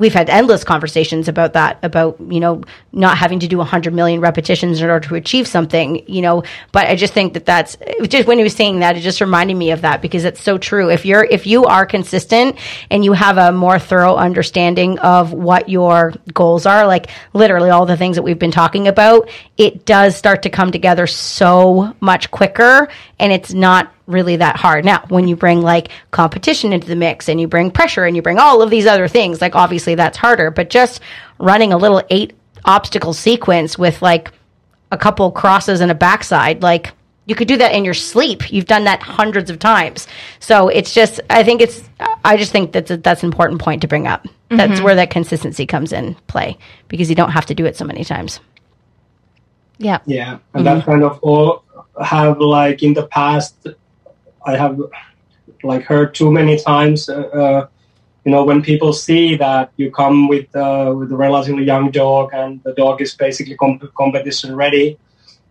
[0.00, 4.20] we've had endless conversations about that about you know not having to do 100 million
[4.20, 6.42] repetitions in order to achieve something you know.
[6.72, 7.76] But i just think that that's
[8.08, 10.58] just when he was saying that it just reminded me of that because it's so
[10.58, 10.90] true.
[10.90, 12.56] If you're if you are consistent
[12.90, 17.86] and you have a more thorough understanding of what your goals are like literally all
[17.86, 22.30] the things that we've been talking about it does start to come together so much
[22.30, 22.88] quicker
[23.18, 24.84] and it's not really that hard.
[24.84, 28.22] Now, when you bring like competition into the mix and you bring pressure and you
[28.22, 31.00] bring all of these other things, like obviously that's harder, but just
[31.38, 32.34] running a little eight
[32.64, 34.30] obstacle sequence with like
[34.92, 36.92] a couple crosses and a backside, like
[37.26, 38.52] you could do that in your sleep.
[38.52, 40.08] You've done that hundreds of times.
[40.40, 41.82] So it's just, I think it's,
[42.24, 44.24] I just think that's a, that's an important point to bring up.
[44.24, 44.56] Mm-hmm.
[44.56, 46.58] That's where that consistency comes in play
[46.88, 48.40] because you don't have to do it so many times.
[49.80, 49.98] yeah.
[50.06, 50.78] Yeah, and mm-hmm.
[50.78, 51.64] that kind of all
[52.02, 53.66] have like in the past,
[54.44, 54.78] I have
[55.62, 57.08] like heard too many times.
[57.08, 57.66] Uh, uh,
[58.24, 62.30] you know, when people see that you come with uh, with a relatively young dog
[62.32, 64.98] and the dog is basically comp- competition ready,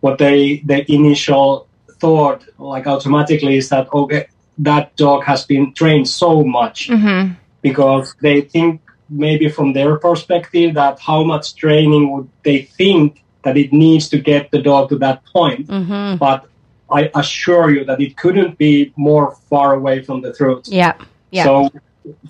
[0.00, 1.66] what they the initial
[2.00, 4.26] thought like automatically is that okay,
[4.58, 7.32] that dog has been trained so much Mm-hmm.
[7.62, 13.56] because they think maybe from their perspective that how much training would they think that
[13.56, 15.66] it needs to get the dog to that point.
[15.66, 16.16] Mm-hmm.
[16.18, 16.46] But
[16.90, 20.66] I assure you that it couldn't be more far away from the truth.
[20.66, 20.94] Yeah.
[21.30, 21.44] Yeah.
[21.44, 21.70] So,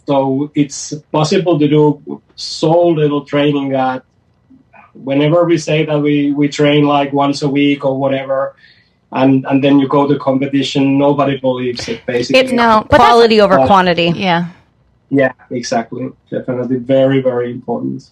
[0.06, 4.04] so it's possible to do so little training that
[4.92, 8.56] whenever we say that we, we train like once a week or whatever,
[9.12, 12.40] and, and then you go to competition, nobody believes it basically.
[12.40, 14.12] it's No, but quality over Uh, quantity.
[14.14, 14.48] Yeah.
[15.08, 16.11] yeah, exactly.
[16.30, 18.11] Definitely very, very important.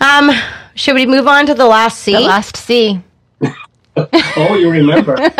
[0.00, 0.30] Um,
[0.74, 2.12] should we move on to the last C?
[2.12, 3.00] The last C.
[3.96, 5.16] Oh, you remember?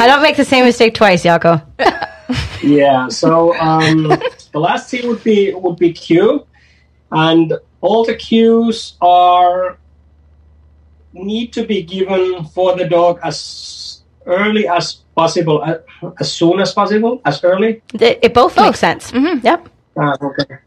[0.00, 1.62] I don't make the same mistake twice, Jaakko.
[2.62, 3.08] yeah.
[3.08, 4.08] So um,
[4.52, 6.46] the last C would be would be Q,
[7.12, 9.78] and all the cues are
[11.12, 15.78] need to be given for the dog as early as possible, as,
[16.18, 17.82] as soon as possible, as early.
[17.94, 19.12] It, it both makes sense.
[19.12, 19.46] Mm-hmm.
[19.46, 19.68] Yep.
[19.96, 20.58] Ah, okay.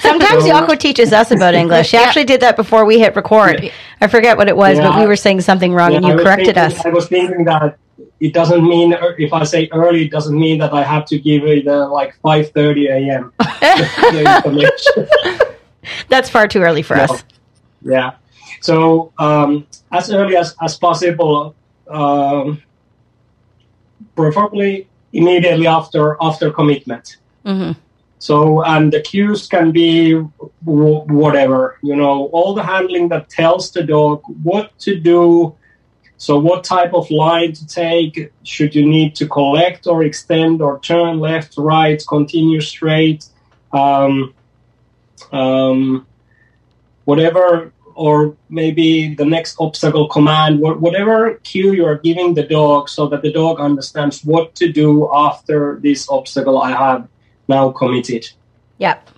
[0.00, 1.88] Sometimes So- Jaakko teaches us about English.
[1.88, 3.70] She actually did that before we hit record.
[4.00, 6.78] I forget what it was, but we were saying something wrong and you corrected thinking-
[6.78, 6.86] us.
[6.86, 7.76] I was thinking that
[8.18, 11.44] it doesn't mean if I say early, it doesn't mean that I have to give
[11.44, 13.32] it uh, like five thirty a.m.
[16.08, 17.04] That's far too early for No.
[17.04, 17.24] us.
[17.82, 18.12] Yeah.
[18.60, 21.54] So um, as early as, as possible,
[21.88, 22.62] um,
[24.14, 27.16] preferably immediately after after commitment.
[27.44, 27.76] Mhm.
[28.22, 33.72] So, and the cues can be w- whatever, you know, all the handling that tells
[33.72, 35.56] the dog what to do.
[36.18, 38.30] So, what type of line to take?
[38.44, 43.26] Should you need to collect or extend or turn left, right, continue straight?
[43.72, 44.32] Um,
[45.32, 46.06] um,
[47.06, 53.08] whatever, or maybe the next obstacle command, whatever cue you are giving the dog so
[53.08, 57.08] that the dog understands what to do after this obstacle I have
[57.52, 58.28] now committed.
[58.78, 59.10] Yep.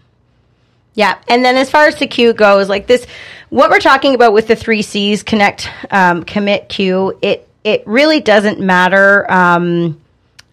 [0.94, 1.18] Yeah.
[1.28, 3.06] And then as far as the cue goes, like this,
[3.50, 8.20] what we're talking about with the three C's, connect, um, commit, cue, it, it really
[8.20, 10.00] doesn't matter, um,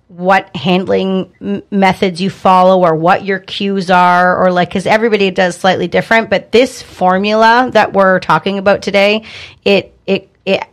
[0.08, 5.32] what handling m- methods you follow or what your cues are or like because everybody
[5.32, 9.24] does slightly different but this formula that we're talking about today
[9.64, 10.66] it it it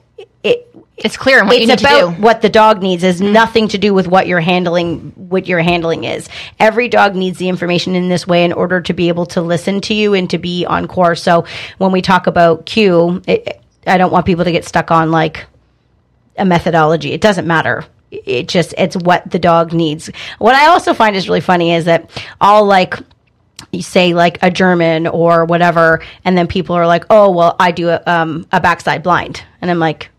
[0.43, 2.22] it it's clear what it's you need about to do.
[2.22, 3.32] what the dog needs is mm-hmm.
[3.32, 6.28] nothing to do with what you're handling what your handling is
[6.59, 9.80] every dog needs the information in this way in order to be able to listen
[9.80, 11.45] to you and to be on course so
[11.78, 15.47] when we talk about cue it, i don't want people to get stuck on like
[16.36, 20.11] a methodology it doesn't matter it just it's what the dog needs.
[20.39, 22.11] What I also find is really funny is that
[22.41, 22.95] all like
[23.72, 27.70] you say like a German or whatever, and then people are like, "Oh, well, I
[27.70, 30.11] do a, um, a backside blind," and I'm like,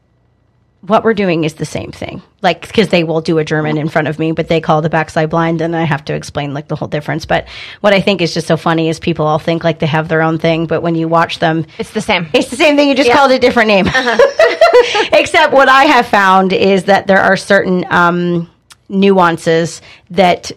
[0.81, 3.89] "What we're doing is the same thing." Like, because they will do a German in
[3.89, 6.67] front of me, but they call the backside blind, and I have to explain like
[6.67, 7.25] the whole difference.
[7.25, 7.47] But
[7.81, 10.21] what I think is just so funny is people all think like they have their
[10.21, 12.29] own thing, but when you watch them, it's the same.
[12.33, 12.89] It's the same thing.
[12.89, 13.15] You just yeah.
[13.15, 13.87] called it a different name.
[13.87, 15.09] Uh-huh.
[15.13, 18.49] Except what I have found is that there are certain um,
[18.87, 20.51] nuances that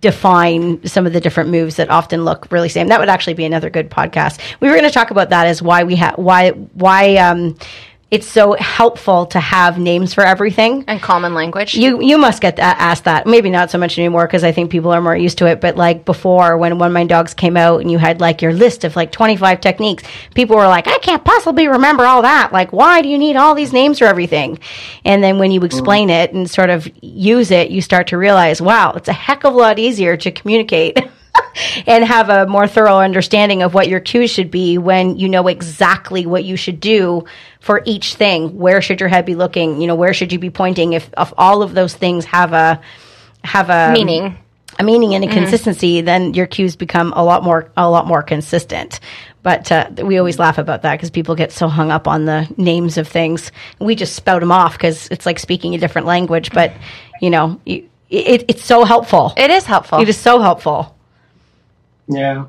[0.00, 2.88] define some of the different moves that often look really same.
[2.88, 4.40] That would actually be another good podcast.
[4.60, 7.56] We were going to talk about that as why we have why why um,
[8.08, 11.74] it's so helpful to have names for everything and common language.
[11.74, 13.26] You you must get that, asked that.
[13.26, 15.60] Maybe not so much anymore because I think people are more used to it.
[15.60, 18.52] But like before, when one of my dogs came out and you had like your
[18.52, 20.04] list of like twenty five techniques,
[20.34, 22.52] people were like, "I can't possibly remember all that.
[22.52, 24.60] Like, why do you need all these names for everything?"
[25.04, 25.66] And then when you mm.
[25.66, 29.42] explain it and sort of use it, you start to realize, wow, it's a heck
[29.42, 30.98] of a lot easier to communicate.
[31.86, 35.46] and have a more thorough understanding of what your cues should be when you know
[35.48, 37.24] exactly what you should do
[37.60, 38.58] for each thing.
[38.58, 39.80] Where should your head be looking?
[39.80, 40.92] You know, where should you be pointing?
[40.92, 42.80] If, if all of those things have a
[43.44, 44.36] have a meaning,
[44.78, 45.38] a meaning and a mm-hmm.
[45.38, 49.00] consistency, then your cues become a lot more a lot more consistent.
[49.42, 52.52] But uh, we always laugh about that because people get so hung up on the
[52.56, 53.52] names of things.
[53.78, 56.50] We just spout them off because it's like speaking a different language.
[56.52, 56.72] But
[57.20, 59.32] you know, you, it, it's so helpful.
[59.36, 60.00] It is helpful.
[60.00, 60.95] It is so helpful.
[62.08, 62.46] Yeah.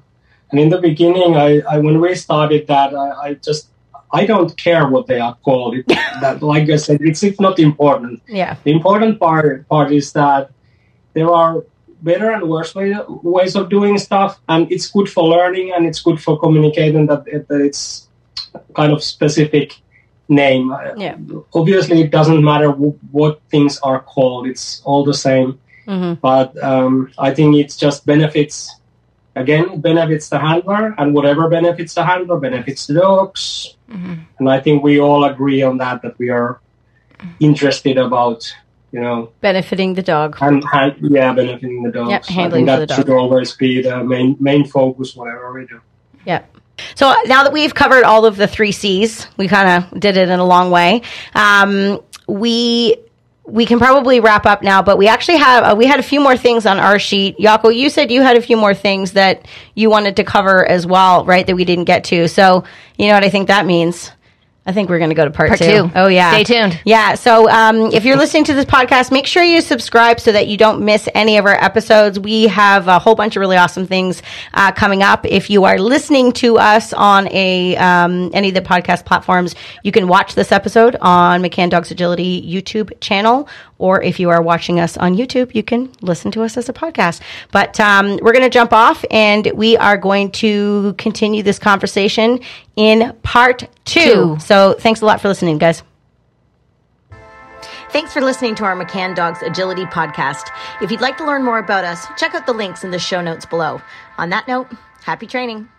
[0.52, 3.70] And in the beginning, I, I when we started that, I, I, just
[4.12, 5.76] I don't care what they are called.
[5.76, 5.88] It,
[6.22, 8.22] that, like I said, it's, it's not important.
[8.28, 8.56] Yeah.
[8.64, 10.52] The important part part is that
[11.14, 11.64] there are
[12.02, 16.02] better and worse way, ways of doing stuff, and it's good for learning and it's
[16.02, 18.08] good for communicating that, it, that it's
[18.76, 19.76] kind of specific
[20.30, 20.74] name.
[20.98, 21.18] Yeah.
[21.54, 25.60] Obviously, it doesn't matter w- what things are called; it's all the same.
[25.88, 26.16] Mm-hmm.
[26.16, 28.77] But um, I think it just benefits
[29.40, 33.76] again, it benefits the handler, and whatever benefits the handler benefits the dogs.
[33.90, 34.16] Mm-hmm.
[34.40, 36.60] And I think we all agree on that, that we are
[37.40, 38.54] interested about,
[38.92, 40.38] you know, benefiting the dog.
[40.42, 42.10] And, and yeah, benefiting the dogs.
[42.10, 45.80] Yep, handling I think that should always be the main main focus, whatever we do.
[46.26, 46.58] Yep.
[46.96, 50.30] So now that we've covered all of the three C's, we kind of did it
[50.30, 51.02] in a long way.
[51.34, 52.98] Um, we
[53.48, 56.20] we can probably wrap up now, but we actually have uh, we had a few
[56.20, 57.38] more things on our sheet.
[57.38, 60.86] Jaakko, you said you had a few more things that you wanted to cover as
[60.86, 61.48] well, right?
[61.48, 62.28] That we didn't get to.
[62.28, 62.66] So
[62.98, 64.12] you know what I think that means.
[64.68, 65.88] I think we're going to go to part, part two.
[65.88, 65.92] two.
[65.96, 66.82] Oh yeah, stay tuned.
[66.84, 67.16] Yeah.
[67.16, 70.58] So um, if you're listening to this podcast, make sure you subscribe so that you
[70.58, 72.20] don't miss any of our episodes.
[72.20, 74.22] We have a whole bunch of really awesome things
[74.54, 75.26] uh, coming up.
[75.26, 79.94] If you are listening to us on a um, any of the podcast platforms, you
[79.94, 83.48] can watch this episode on McCann Dogs Agility YouTube channel,
[83.80, 86.74] or if you are watching us on YouTube, you can listen to us as a
[86.74, 87.22] podcast.
[87.52, 92.40] But um, we're going to jump off, and we are going to continue this conversation
[92.76, 94.00] in part two.
[94.00, 94.38] two.
[94.40, 95.84] So thanks a lot for listening, guys.
[97.92, 100.50] Thanks for listening to our McCann Dogs Agility podcast.
[100.82, 103.22] If you'd like to learn more about us, check out the links in the show
[103.22, 103.82] notes below.
[104.18, 104.68] On that note,
[105.04, 105.70] happy training.